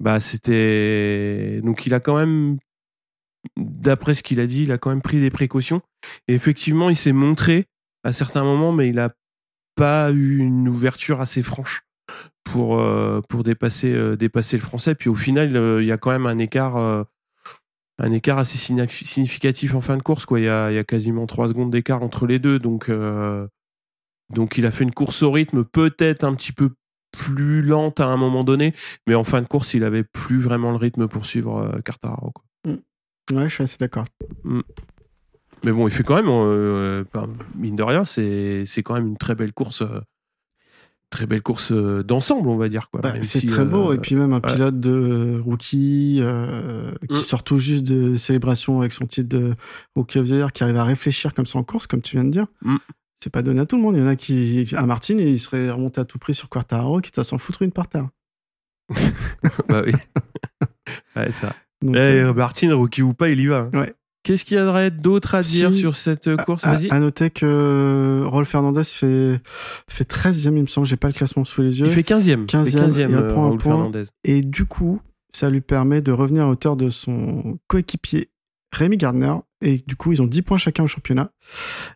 [0.00, 2.58] bah c'était donc il a quand même
[3.56, 5.80] d'après ce qu'il a dit, il a quand même pris des précautions.
[6.28, 7.66] Et effectivement, il s'est montré
[8.04, 9.10] à certains moments, mais il a
[9.76, 11.82] pas eu une ouverture assez franche
[12.44, 14.94] pour euh, pour dépasser euh, dépasser le français.
[14.94, 15.50] Puis au final,
[15.80, 17.06] il y a quand même un écart
[17.98, 20.26] un écart assez signif- significatif en fin de course.
[20.26, 22.58] Quoi, il y a, y a quasiment trois secondes d'écart entre les deux.
[22.58, 22.90] Donc
[24.32, 26.70] donc il a fait une course au rythme peut-être un petit peu
[27.12, 28.74] plus lente à un moment donné,
[29.06, 32.30] mais en fin de course, il avait plus vraiment le rythme pour suivre euh, Quartararo.
[32.32, 32.44] Quoi.
[33.32, 34.04] Ouais, je suis assez d'accord.
[35.64, 39.16] Mais bon, il fait quand même, euh, pas- mine de rien, c'est quand même une
[39.16, 40.00] très belle course, euh,
[41.10, 43.00] très belle course euh, d'ensemble, on va dire quoi.
[43.00, 43.90] Bah, c'est si, très beau.
[43.90, 44.52] euh, Et puis même un ouais.
[44.52, 47.20] pilote de euh, rookie euh, qui Mm.
[47.20, 49.54] sort tout juste de célébration avec son titre de
[49.96, 52.24] Rookie of the Year, qui arrive à réfléchir comme ça en course, comme tu viens
[52.24, 52.46] de dire.
[53.22, 53.96] C'est pas donné à tout le monde.
[53.96, 57.00] Il y en a qui, à Martin, il serait remonté à tout prix sur Quartaro,
[57.00, 58.08] qui t'a s'en foutre une par terre.
[59.68, 59.92] bah oui.
[61.16, 61.52] ouais, ça.
[61.82, 63.68] Donc, Eh, euh, Martin, rookie ou pas, il y va.
[63.72, 63.78] hein.
[63.78, 63.94] Ouais.
[64.22, 65.78] Qu'est-ce qu'il y aurait d'autre à dire Si.
[65.80, 66.64] sur cette euh, course?
[66.64, 66.90] À, Vas-y.
[66.90, 69.40] à noter que Rolf Fernandez fait,
[69.88, 70.86] fait 13e, il me semble.
[70.86, 71.86] J'ai pas le classement sous les yeux.
[71.86, 72.46] Il fait 15e.
[72.46, 73.72] 15e, il euh, reprend un Raoul point.
[73.74, 74.02] Fernandez.
[74.24, 75.00] Et du coup,
[75.32, 78.28] ça lui permet de revenir à hauteur de son coéquipier
[78.72, 79.34] Rémi Gardner.
[79.62, 81.30] Et du coup, ils ont 10 points chacun au championnat.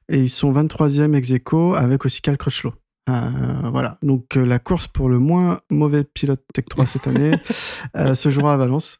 [0.09, 2.73] Et ils sont 23e ex aequo avec aussi Cal Crutchlow.
[3.09, 3.99] Euh, voilà.
[4.03, 7.33] Donc, euh, la course pour le moins mauvais pilote Tech 3 cette année
[7.97, 8.99] euh, se jouera à Valence.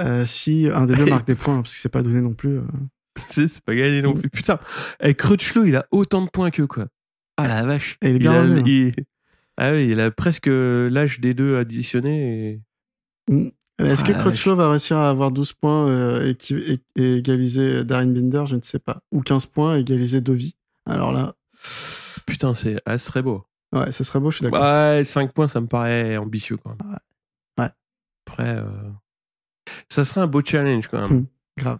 [0.00, 2.58] Euh, si un des deux marque des points, parce que c'est pas donné non plus.
[2.58, 2.62] euh.
[3.28, 4.30] C'est pas gagné non plus.
[4.30, 4.58] Putain,
[5.00, 6.86] eh, Crutchlow, il a autant de points qu'eux, quoi.
[7.36, 7.98] Ah la vache.
[8.02, 8.64] Et il est bien a, revenu, hein.
[8.96, 9.04] il-
[9.58, 12.60] Ah oui, il a presque l'âge des deux additionnés.
[13.30, 13.52] Et...
[13.82, 13.86] Mm.
[13.86, 18.06] Est-ce Ah, que Crutchlow va réussir à avoir 12 points euh, et, et égaliser Darren
[18.12, 18.44] Binder?
[18.46, 19.00] Je ne sais pas.
[19.12, 20.54] Ou 15 points et égaliser Dovi.
[20.86, 21.34] Alors là,
[22.26, 23.44] Putain, c'est ah, ce serait beau.
[23.72, 24.60] ouais, ça serait beau, je suis d'accord.
[24.62, 26.96] Ouais, 5 points, ça me paraît ambitieux quand même.
[27.58, 27.68] Ouais.
[28.26, 28.64] Après, euh,
[29.88, 31.10] ça serait un beau challenge quand même.
[31.18, 31.26] Hum,
[31.58, 31.78] grave.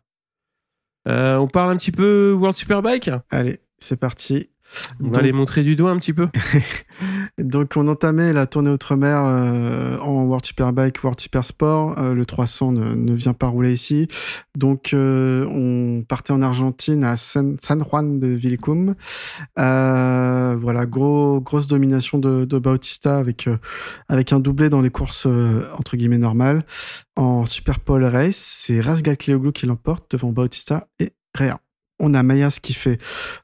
[1.09, 3.11] Euh, on parle un petit peu World Superbike?
[3.31, 4.51] Allez, c'est parti.
[5.01, 6.29] On Donc- va les montrer du doigt un petit peu.
[7.39, 11.99] Donc on entamait la tournée outre-mer euh, en World Superbike, World Super Sport.
[11.99, 14.07] Euh, le 300 ne, ne, vient pas rouler ici.
[14.57, 18.95] Donc euh, on partait en Argentine à San, Juan de Villicum.
[19.57, 23.49] voilà, gros, grosse domination de, de Bautista avec,
[24.09, 25.27] avec un doublé dans les courses
[25.79, 26.65] entre guillemets normales.
[27.17, 31.59] En Super Pole Race, c'est Rasgal Cleoglu qui l'emporte devant Bautista et Rea.
[31.99, 32.99] On a Mayas qui fait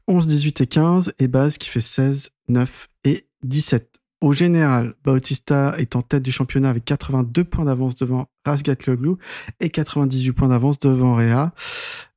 [0.09, 2.98] 11, 18 et 15 et Baz qui fait 16, 9 et
[3.45, 3.99] 17.
[4.21, 9.13] Au général, Bautista est en tête du championnat avec 82 points d'avance devant Razgatlioglu
[9.61, 11.53] et 98 points d'avance devant Rea.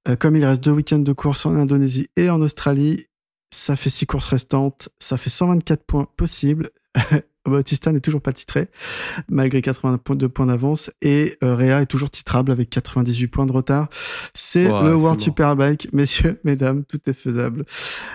[0.08, 3.06] Euh, comme il reste deux week-ends de course en Indonésie et en Australie,
[3.54, 6.72] ça fait six courses restantes, ça fait 124 points possibles.
[7.46, 8.70] Bautista n'est toujours pas titré,
[9.28, 13.90] malgré 82 points d'avance, et euh, Rea est toujours titrable avec 98 points de retard.
[14.36, 17.66] C'est le World Superbike, messieurs, mesdames, tout est faisable.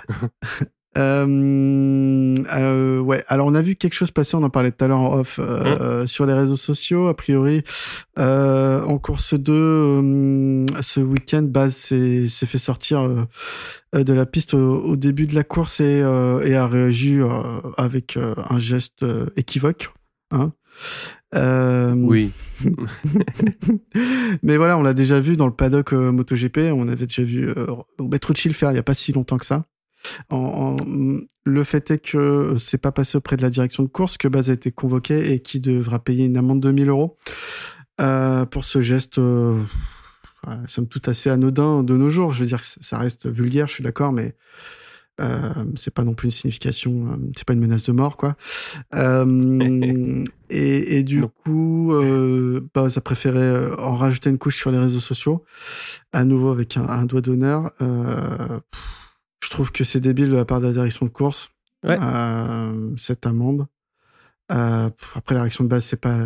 [0.97, 3.25] Euh, euh, ouais.
[3.29, 5.39] Alors on a vu quelque chose passer, on en parlait tout à l'heure en off
[5.39, 6.07] euh, mmh.
[6.07, 7.09] sur les réseaux sociaux.
[7.09, 7.63] A priori,
[8.19, 14.55] euh, en course 2, euh, ce week-end, Baz s'est fait sortir euh, de la piste
[14.55, 17.21] au, début de la course et, et a réagi
[17.77, 18.19] avec
[18.51, 19.05] un geste
[19.37, 19.91] équivoque.
[20.31, 20.53] Hein.
[21.95, 22.33] oui.
[24.43, 26.73] Mais voilà, on l'a déjà vu dans le paddock MotoGP.
[26.75, 27.53] On avait déjà vu
[28.11, 29.67] Petrucci le faire il n'y a pas si longtemps que ça.
[30.31, 30.77] En,
[31.45, 34.51] le fait est que c'est pas passé auprès de la direction de course, que Baz
[34.51, 37.17] a été convoqué et qui devra payer une amende de 1000 euros
[38.01, 39.19] euh, pour ce geste.
[39.19, 39.57] Euh,
[40.67, 42.33] somme toute assez anodin de nos jours.
[42.33, 44.35] Je veux dire que ça reste vulgaire, je suis d'accord, mais
[45.21, 48.37] euh, c'est pas non plus une signification, euh, c'est pas une menace de mort, quoi.
[48.95, 54.79] Euh, et, et, du coup, euh, bah, ça préférait en rajouter une couche sur les
[54.79, 55.45] réseaux sociaux,
[56.13, 57.71] à nouveau avec un, un doigt d'honneur.
[57.81, 58.61] Euh,
[59.43, 61.51] je trouve que c'est débile de la part de la direction de course.
[61.85, 63.67] Euh, cette amende.
[64.53, 66.17] Euh, après, la réaction de base, c'est pas.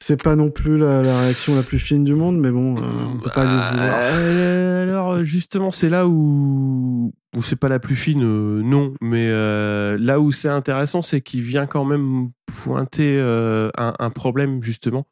[0.00, 3.18] C'est pas non plus la, réaction la plus fine du monde, mais bon, euh, on
[3.18, 3.94] peut pas bah, vouloir.
[3.94, 8.20] alors, justement, c'est là où, où c'est pas la plus fine,
[8.60, 8.94] non.
[9.00, 9.28] Mais
[9.98, 15.06] là où c'est intéressant, c'est qu'il vient quand même pointer un, un, problème, justement,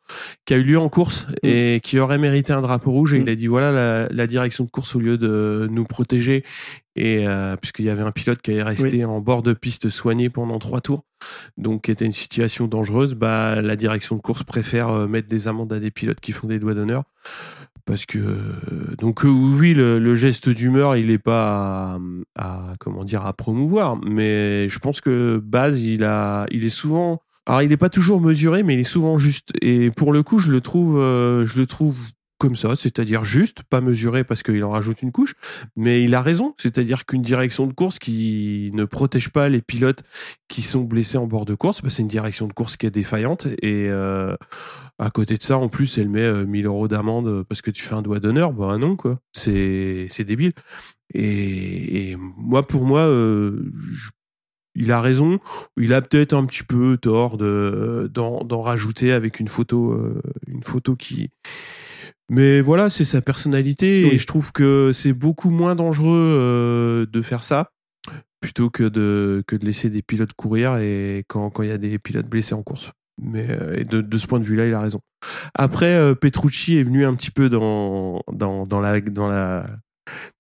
[0.45, 1.35] qui a eu lieu en course mm.
[1.45, 3.15] et qui aurait mérité un drapeau rouge.
[3.15, 3.23] Et mm.
[3.23, 6.45] il a dit voilà, la, la, direction de course, au lieu de nous protéger
[6.97, 10.29] et euh, puisqu'il y avait un pilote qui est resté en bord de piste soigné
[10.29, 11.05] pendant trois tours,
[11.57, 15.49] donc qui était une situation dangereuse, bah la direction de course préfère euh, mettre des
[15.49, 17.05] amendes à des pilotes qui font des doigts d'honneur
[17.91, 18.19] parce que
[18.99, 21.99] donc euh, oui le, geste d'humeur il est pas
[22.37, 23.99] à, comment dire à promouvoir.
[24.01, 28.21] Mais je pense que Baz il a il est souvent alors il est pas toujours
[28.21, 29.51] mesuré mais il est souvent juste.
[29.61, 31.99] Et pour le coup je le trouve je le trouve
[32.39, 35.35] comme ça, c'est-à-dire juste, pas mesuré parce qu'il en rajoute une couche,
[35.77, 40.03] mais il a raison, c'est-à-dire qu'une direction de course qui ne protège pas les pilotes
[40.49, 42.91] qui sont blessés en bord de course, bah, c'est une direction de course qui est
[42.91, 43.47] défaillante.
[43.61, 44.35] Et euh,
[45.01, 47.83] à côté de ça, en plus, elle met 1000 euh, euros d'amende parce que tu
[47.83, 50.53] fais un doigt d'honneur, bah non quoi, c'est c'est débile.
[51.15, 53.73] Et, moi, pour moi, euh,
[54.77, 55.41] il a raison,
[55.77, 59.99] il a peut-être un petit peu tort de d'en rajouter avec une photo,
[60.47, 61.31] une photo qui
[62.31, 64.15] mais voilà, c'est sa personnalité.
[64.15, 67.73] Et je trouve que c'est beaucoup moins dangereux euh, de faire ça
[68.41, 71.99] plutôt que de, que de laisser des pilotes courir et quand il y a des
[71.99, 72.93] pilotes blessés en course.
[73.23, 75.01] Mais euh, et de, de ce point de vue-là, il a raison.
[75.55, 79.67] Après, euh, Petrucci est venu un petit peu dans, dans, dans, la, dans, la,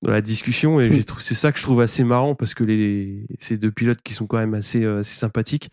[0.03, 3.59] dans la discussion et c'est ça que je trouve assez marrant parce que les, ces
[3.59, 5.71] deux pilotes qui sont quand même assez, assez sympathiques.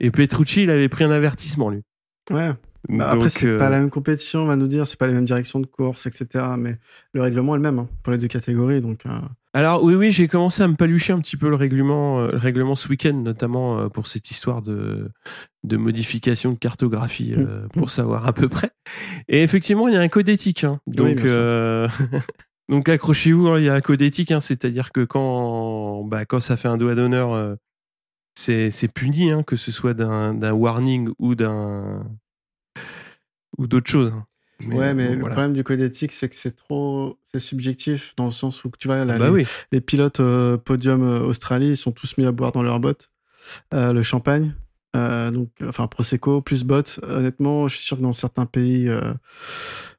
[0.00, 1.82] Et Petrucci, il avait pris un avertissement, lui.
[2.30, 2.52] Ouais.
[2.88, 5.12] Bah, après, c'est pas euh, la même compétition, on va nous dire, c'est pas les
[5.12, 6.44] mêmes directions de course, etc.
[6.56, 6.78] Mais
[7.12, 9.04] le règlement est le même hein, pour les deux catégories, donc.
[9.06, 9.18] Euh.
[9.52, 12.38] Alors oui, oui, j'ai commencé à me palucher un petit peu le règlement, euh, le
[12.38, 15.10] règlement ce week-end, notamment pour cette histoire de
[15.64, 17.68] de modification de cartographie mmh.
[17.72, 18.70] pour savoir à peu près.
[19.28, 21.18] Et effectivement, il y a un code éthique, hein, donc.
[22.68, 26.56] donc accrochez-vous, hein, il y a un code éthique, c'est-à-dire que quand bah, quand ça
[26.56, 27.56] fait un doigt d'honneur,
[28.38, 32.04] c'est c'est puni, que ce soit d'un warning ou d'un
[33.56, 34.12] ou d'autres choses.
[34.12, 34.26] Hein.
[34.70, 38.30] ouais, mais le problème du code éthique, c'est que c'est trop, c'est subjectif dans le
[38.30, 41.92] sens où tu vois, là, bah les, les, pilotes euh, podium euh, Australie, ils sont
[41.92, 43.10] tous mis à boire dans leur bottes
[43.72, 44.54] euh, le champagne,
[44.94, 47.00] donc enfin prosecco plus bottes.
[47.04, 48.90] Honnêtement, je suis sûr que dans certains pays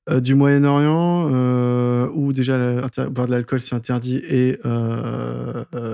[0.09, 4.59] du Moyen-Orient où déjà boire de l'alcool c'est interdit et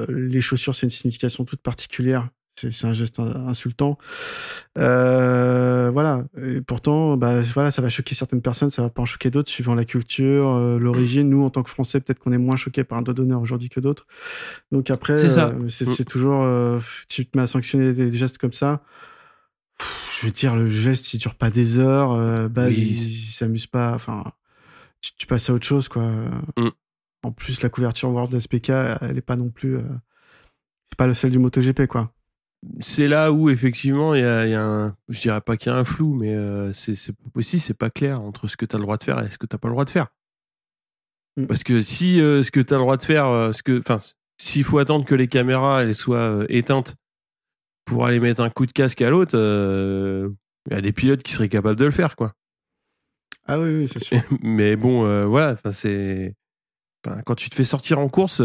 [0.10, 3.98] les chaussures c'est une signification toute particulière c'est un geste insultant.
[4.78, 6.26] Euh, voilà.
[6.38, 9.50] Et pourtant, bah, voilà, ça va choquer certaines personnes, ça va pas en choquer d'autres,
[9.50, 11.30] suivant la culture, euh, l'origine.
[11.30, 13.70] Nous, en tant que Français, peut-être qu'on est moins choqué par un doigt d'honneur aujourd'hui
[13.70, 14.08] que d'autres.
[14.72, 16.06] Donc après, c'est mm.
[16.06, 16.46] toujours,
[17.10, 18.84] tu te mets à sanctionner des, gestes comme ça.
[20.20, 23.94] je veux dire, le geste, il dure pas des heures, bah, il, s'amuse pas.
[23.94, 24.24] Enfin,
[25.18, 26.04] tu, passes à autre chose, quoi.
[26.58, 26.70] Mm.
[27.24, 29.80] En plus, la couverture World SPK, elle est pas non plus
[30.90, 32.14] c'est pas le seul du MotoGP, quoi.
[32.80, 35.84] C'est là où effectivement il y a, un, je dirais pas qu'il y a un
[35.84, 36.96] flou, mais euh, c'est
[37.36, 39.38] aussi c'est pas clair entre ce que tu as le droit de faire et ce
[39.38, 40.08] que tu pas le droit de faire.
[41.38, 41.46] Mm.
[41.48, 43.80] Parce que si euh, ce que tu as le droit de faire, euh, ce que,
[43.80, 44.00] enfin,
[44.38, 46.96] s'il faut attendre que les caméras elles soient éteintes
[47.86, 51.34] pour aller mettre un coup de casque à l'autre, il y a des pilotes qui
[51.34, 52.34] seraient capables de le faire, quoi.
[53.48, 54.20] Ah oui, oui c'est sûr.
[54.42, 56.36] mais bon, voilà, enfin c'est,
[57.26, 58.42] quand tu te fais sortir en course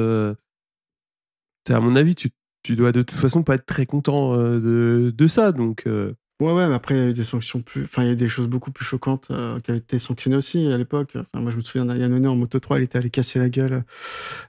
[1.68, 2.30] à mon avis, tu,
[2.62, 5.52] tu, dois de toute façon pas être très content euh, de, de, ça.
[5.52, 6.14] Donc, euh.
[6.40, 7.84] Ouais, ouais, mais après, il y a eu des sanctions plus.
[7.84, 10.36] Enfin, il y a eu des choses beaucoup plus choquantes euh, qui avaient été sanctionnées
[10.36, 11.10] aussi à l'époque.
[11.14, 13.50] Enfin, moi, je me souviens d'un année en Moto 3, il était allé casser la
[13.50, 13.84] gueule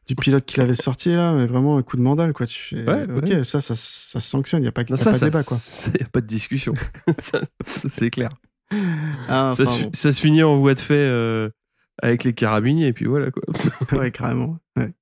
[0.08, 2.48] du pilote qui l'avait sorti, là, mais vraiment un coup de mandal, quoi.
[2.48, 5.12] Tu fais, ok, Ça, ça, ça, se sanctionne, il n'y a pas, y a pas
[5.12, 5.58] de débat, quoi.
[5.88, 6.74] Il n'y a pas de discussion.
[7.66, 8.30] c'est clair.
[9.28, 11.52] Ah, ça, se, ça, se, finit en voie de fait
[12.02, 13.44] avec les carabiniers, et puis voilà, quoi.
[14.00, 14.58] ouais, carrément.
[14.78, 14.94] Ouais.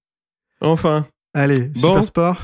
[0.62, 1.08] Enfin.
[1.36, 2.42] Allez, Super Sport.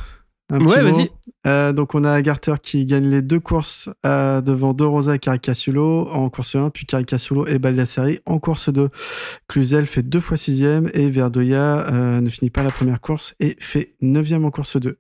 [0.52, 1.10] Ouais, vas-y.
[1.46, 5.20] Euh, donc on a Garter qui gagne les deux courses euh, devant De Rosa et
[5.20, 8.89] Caricasulo en course 1, puis Caricasulo et Baldassari en course 2.
[9.48, 13.56] Cluzel fait deux fois sixième et Verdoya euh, ne finit pas la première course et
[13.60, 14.98] fait neuvième en course 2.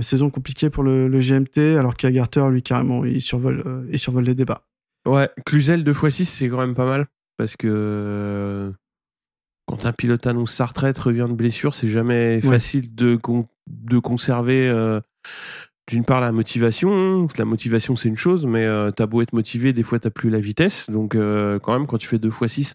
[0.00, 4.66] saison compliquée pour le, GMT alors qu'Agarter lui carrément il survole, il survole les débats.
[5.06, 7.06] Ouais, Cluzel deux fois 6 c'est quand même pas mal
[7.36, 8.72] parce que
[9.66, 13.16] quand un pilote annonce sa retraite, revient de blessure, c'est jamais facile de,
[13.66, 15.00] de conserver euh,
[15.88, 17.26] d'une part la motivation.
[17.38, 20.30] La motivation, c'est une chose, mais euh, t'as beau être motivé, des fois t'as plus
[20.30, 20.88] la vitesse.
[20.90, 22.74] Donc euh, quand même, quand tu fais 2 x 6,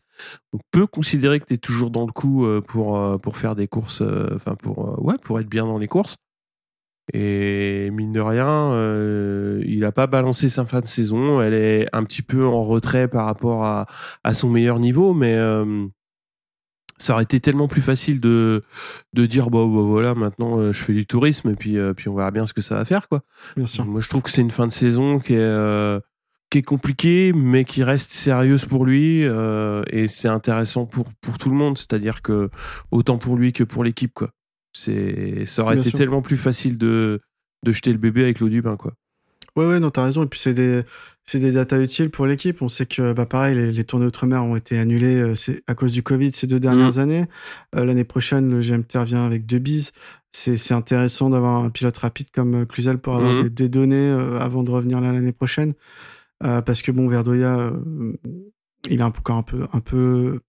[0.54, 4.02] on peut considérer que tu es toujours dans le coup pour, faire des courses,
[4.36, 6.18] enfin pour, être bien dans les courses.
[7.12, 8.72] Et mine de rien,
[9.66, 11.42] il n'a pas balancé sa fin de saison.
[11.42, 13.88] Elle est un petit peu en retrait par rapport à,
[14.24, 15.36] à son meilleur niveau, mais
[17.00, 18.64] ça aurait été tellement plus facile de
[19.14, 22.10] de dire bah, bah voilà maintenant euh, je fais du tourisme et puis euh, puis
[22.10, 23.22] on verra bien ce que ça va faire quoi.
[23.56, 23.86] Bien sûr.
[23.86, 26.00] Moi je trouve que c'est une fin de saison qui est euh,
[26.52, 31.50] qui est compliquée mais qui reste sérieuse pour lui et c'est intéressant pour pour tout
[31.50, 32.50] le monde, c'est-à-dire que
[32.92, 34.32] autant pour lui que pour l'équipe quoi.
[34.74, 37.22] C'est ça aurait été tellement plus facile de
[37.64, 38.94] de jeter le bébé avec l'eau du bain quoi.
[39.60, 40.24] Ouais, ouais, non, t'as raison.
[40.24, 40.84] Et puis, c'est des,
[41.26, 42.62] c'est des datas utiles pour l'équipe.
[42.62, 45.76] On sait que, bah, pareil, les, les tournées outre-mer ont été annulées euh, c'est à
[45.76, 47.00] cause du Covid ces deux dernières mmh.
[47.00, 47.26] années.
[47.76, 49.92] Euh, l'année prochaine, le GMT revient avec deux bises.
[50.32, 53.50] C'est, c'est intéressant d'avoir un pilote rapide comme euh, Cluzel pour avoir mmh.
[53.50, 55.74] des, données avant de revenir là l'année prochaine.
[56.40, 57.74] parce que, bon, Verdoya,
[58.90, 60.40] il est encore un peu, un peu,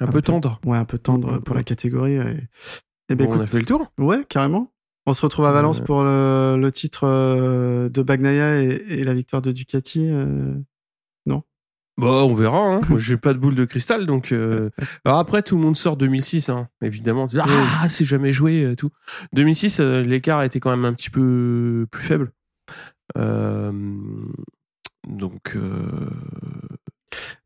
[0.00, 0.60] un, peu, tendre.
[0.66, 2.18] Ouais, un peu tendre mmh, pour la catégorie.
[3.08, 3.86] Et, ben, on a fait le tour.
[3.98, 4.72] Ouais, carrément.
[5.08, 9.52] On se retrouve à Valence pour le, titre euh, de Bagnaia et, la victoire de
[9.52, 10.06] Ducati.
[10.06, 10.52] Euh,
[11.24, 11.44] non?
[11.96, 12.58] Bon, on verra.
[12.58, 12.80] Hein.
[12.98, 14.32] J'ai pas de boule de cristal, donc.
[14.32, 14.68] Euh,
[15.06, 17.26] alors après, tout le monde sort 2006, hein, évidemment.
[17.38, 18.90] Ah, c'est jamais joué, tout.
[19.32, 22.32] 2006, l'écart était quand même un petit peu plus faible.
[25.08, 25.56] Donc.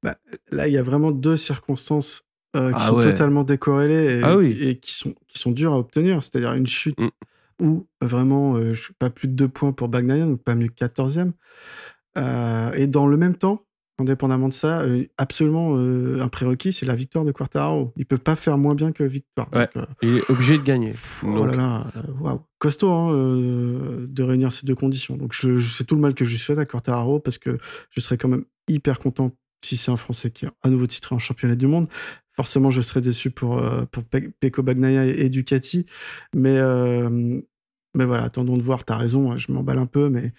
[0.03, 0.17] Bah,
[0.51, 4.79] là, il y a vraiment deux circonstances qui ah sont totalement décorrélées et, ah et,
[4.79, 6.25] qui sont qui sont dures à obtenir.
[6.25, 7.09] C'est-à-dire une chute mm
[7.63, 10.69] où vraiment, euh, je suis pas plus de deux points pour Bagnaia, donc pas mieux
[10.69, 11.33] que 14e.
[12.19, 13.65] Euh, et dans le même temps,
[13.99, 17.93] indépendamment de ça, euh, absolument un prérequis, c'est la victoire de Quartararo.
[17.97, 19.49] Il peut pas faire moins bien que victoire.
[20.03, 20.95] il est obligé de gagner.
[21.23, 21.87] Oh là
[22.59, 25.17] costaud hein, de réunir ces deux conditions.
[25.17, 27.59] Donc je, je sais tout le mal que je souhaite à Quartararo parce que
[27.91, 29.33] je serais quand même hyper content
[29.65, 31.89] si c'est un Français qui a à nouveau titré en championnat du monde.
[32.35, 35.87] Forcément, je serais déçu pour, pour Peko Bagnaia et, Ducati.
[36.35, 36.59] Mais,
[37.95, 38.85] mais voilà, attendons de voir.
[38.85, 40.33] T'as raison, hein, je m'emballe un peu, mais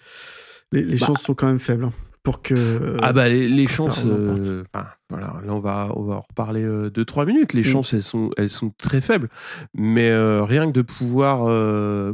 [0.72, 0.96] les, bah.
[0.96, 1.84] chances sont quand même faibles.
[1.84, 1.92] Hein,
[2.24, 2.96] pour que.
[3.02, 4.04] Ah bah les, chances.
[4.06, 4.64] Euh,
[5.10, 7.52] voilà, là on va on va en reparler euh, deux trois minutes.
[7.52, 7.64] Les mm.
[7.64, 9.28] chances elles sont elles sont très faibles,
[9.74, 11.40] mais euh, rien que de pouvoir,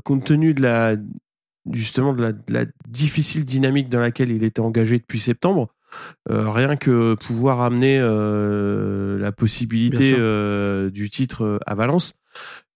[0.03, 0.97] compte tenu de la
[1.71, 5.69] justement de la, de la, difficile dynamique dans laquelle il était engagé depuis septembre,
[6.29, 10.15] rien que pouvoir amener la possibilité
[10.91, 12.15] du titre à Valence,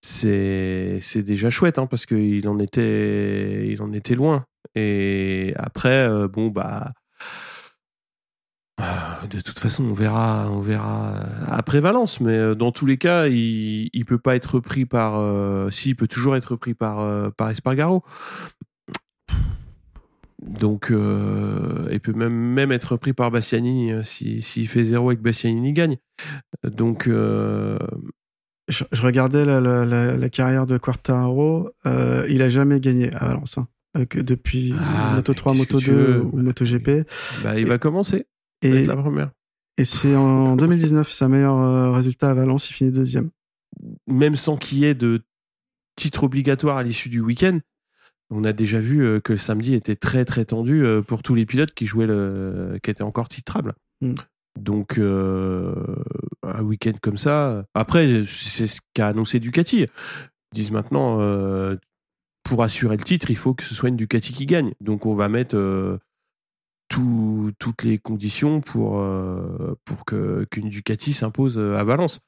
[0.04, 4.44] c'est c'est déjà chouette hein, parce qu'il en était il en était loin.
[4.74, 6.92] Et après euh, bon bah
[8.80, 11.14] euh, de toute façon on verra on verra
[11.46, 12.20] après Valence.
[12.20, 15.14] Mais euh, dans tous les cas il il peut pas être pris par
[15.72, 18.04] si il peut toujours être pris par par Espargaro
[20.44, 25.10] Donc, euh, il peut même, même être pris par Bastianini euh, s'il si, fait zéro
[25.10, 25.96] et que Bastianini gagne.
[26.64, 27.78] Donc, euh,
[28.68, 31.70] je, je, regardais la, la, la, la, carrière de Quartaro.
[31.86, 33.58] Euh, il a jamais gagné à Valence.
[33.58, 37.06] Hein, que depuis ah, Moto 3, Moto 2 ou Moto GP.
[37.42, 38.26] Bah, il et, va commencer.
[38.60, 39.30] Et la première.
[39.78, 42.68] Et c'est en 2019 sa meilleur résultat à Valence.
[42.68, 43.30] Il finit deuxième.
[44.06, 45.22] Même sans qu'il y ait de
[45.96, 47.60] titre obligatoire à l'issue du week-end,
[48.30, 51.34] on a déjà vu euh, que le samedi était très très tendu euh, pour tous
[51.34, 53.74] les pilotes qui jouaient le, qui étaient encore titrables.
[54.00, 54.14] Mm.
[54.58, 55.74] Donc euh,
[56.42, 57.64] un week-end comme ça.
[57.74, 59.80] Après, c'est ce qu'a annoncé Ducati.
[59.82, 59.88] Ils
[60.54, 61.76] disent maintenant, euh,
[62.44, 64.72] pour assurer le titre, il faut que ce soit une Ducati qui gagne.
[64.80, 65.98] Donc on va mettre euh,
[66.88, 69.02] tout, toutes les conditions pour
[69.84, 72.20] pour que qu'une Ducati s'impose à Valence.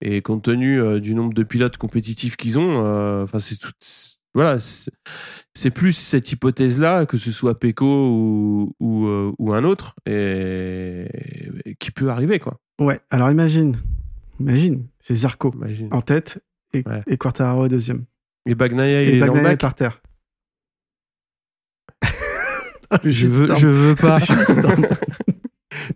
[0.00, 2.76] Et compte tenu du nombre de pilotes compétitifs qu'ils ont,
[3.22, 3.72] enfin c'est tout
[4.34, 4.58] voilà,
[5.54, 11.06] c'est plus cette hypothèse-là, que ce soit Peko ou, ou, euh, ou, un autre, et,
[11.64, 12.60] et, qui peut arriver, quoi.
[12.80, 13.76] Ouais, alors imagine,
[14.40, 15.88] imagine, c'est Zarco imagine.
[15.92, 17.02] en tête et, ouais.
[17.06, 18.04] et Quartararo deuxième.
[18.46, 19.60] Et Bagnaia, il et est Bagnaia dans le bac.
[19.60, 20.00] par terre.
[23.04, 24.18] je, veux, je veux pas.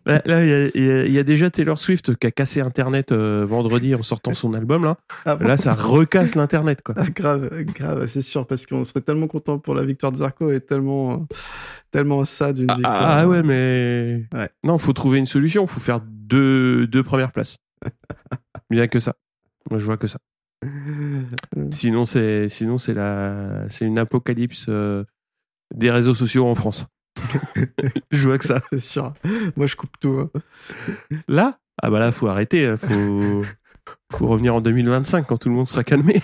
[0.06, 3.92] Là, il y, y, y, a déjà Taylor Swift qui a cassé Internet euh, vendredi
[3.94, 4.84] en sortant son album.
[4.84, 6.80] Là, ah bon là ça recasse l'Internet.
[6.82, 6.94] quoi.
[6.96, 10.52] Ah, grave, grave, c'est sûr, parce qu'on serait tellement content pour la victoire de Zarco
[10.52, 11.26] et tellement,
[11.90, 12.94] tellement ça d'une victoire.
[12.94, 14.26] Ah, ah ouais, mais.
[14.32, 14.48] Ouais.
[14.62, 15.64] Non, faut trouver une solution.
[15.64, 17.56] Il faut faire deux, deux premières places.
[18.72, 19.14] A que ça.
[19.70, 20.18] Moi, je vois que ça.
[21.70, 25.04] sinon, c'est sinon c'est la c'est une apocalypse euh,
[25.74, 26.86] des réseaux sociaux en France.
[28.10, 28.60] Je vois que ça.
[28.70, 29.12] C'est sûr.
[29.56, 30.18] Moi, je coupe tout.
[30.20, 30.30] Hein.
[31.28, 31.58] Là?
[31.82, 32.74] Ah bah là, faut arrêter.
[32.76, 33.42] Faut,
[34.12, 36.22] faut revenir en 2025 quand tout le monde sera calmé.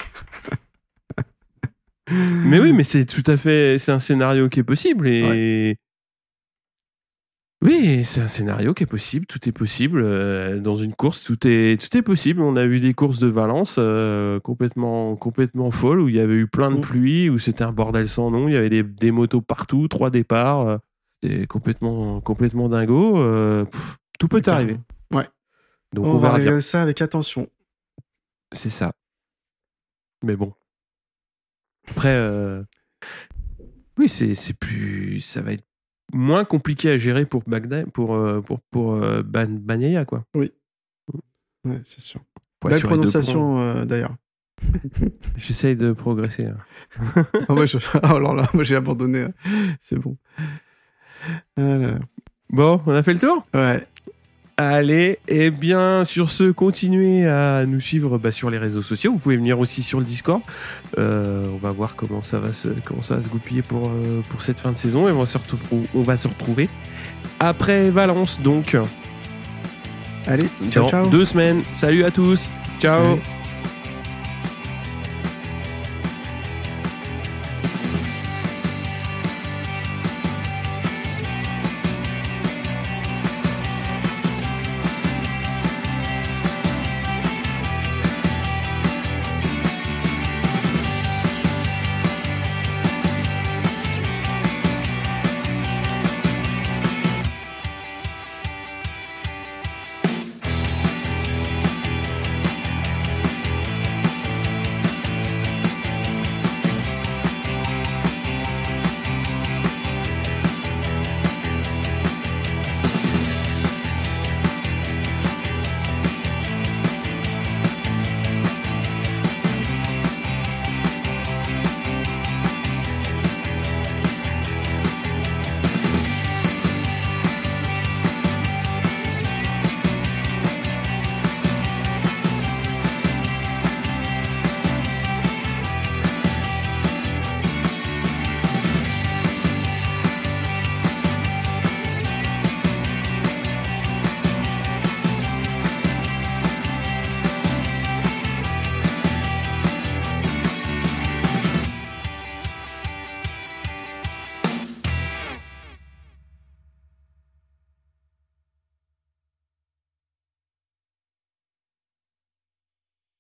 [2.11, 3.79] mais oui, mais c'est tout à fait...
[3.79, 5.07] C'est un scénario qui est possible.
[5.09, 5.77] Et...
[7.63, 9.25] Oui, c'est un scénario qui est possible.
[9.27, 10.03] Tout est possible.
[10.03, 12.43] Euh, dans une course, tout est, tout est possible.
[12.43, 16.35] On a vu des courses de Valence euh, complètement, complètement folles où il y avait
[16.35, 18.49] eu plein de pluie, où c'était un bordel sans nom.
[18.49, 20.67] Il y avait des, des motos partout, trois départs.
[20.67, 20.79] Euh,
[21.23, 23.17] c'était complètement, complètement dingo.
[23.19, 24.79] Euh, pff, tout peut arriver.
[25.13, 25.29] Ouais.
[25.93, 27.49] Donc on, on, va regarder ça avec attention.
[28.51, 28.93] C'est ça.
[30.25, 30.53] Mais bon.
[31.89, 32.65] Après, euh,
[33.99, 35.65] oui, c'est plus, ça va être
[36.13, 40.25] moins compliqué à gérer pour Bagdad, pour euh, pour pour euh, Ban Bagnaia, quoi.
[40.35, 40.51] Oui.
[41.65, 42.21] Ouais, c'est sûr.
[42.61, 44.17] Pour Belle prononciation euh, d'ailleurs.
[45.37, 46.47] J'essaye de progresser.
[46.47, 47.25] hein.
[47.49, 47.79] oh, moi, je...
[47.95, 49.27] oh là là, moi j'ai abandonné.
[49.81, 50.17] C'est bon.
[51.57, 51.99] Alors.
[52.51, 53.47] Bon, on a fait le tour?
[53.55, 53.83] Ouais.
[54.59, 59.13] Allez, et bien sur ce, continuez à nous suivre bah, sur les réseaux sociaux.
[59.13, 60.43] Vous pouvez venir aussi sur le Discord.
[60.99, 64.21] Euh, on va voir comment ça va se, comment ça va se goupiller pour, euh,
[64.29, 65.09] pour cette fin de saison.
[65.09, 66.69] Et on va se retrouver, on va se retrouver
[67.41, 68.77] après Valence, donc.
[70.27, 71.63] Allez, ciao, deux semaines.
[71.73, 72.49] Salut à tous.
[72.79, 73.17] Ciao.
[73.17, 73.42] Salut.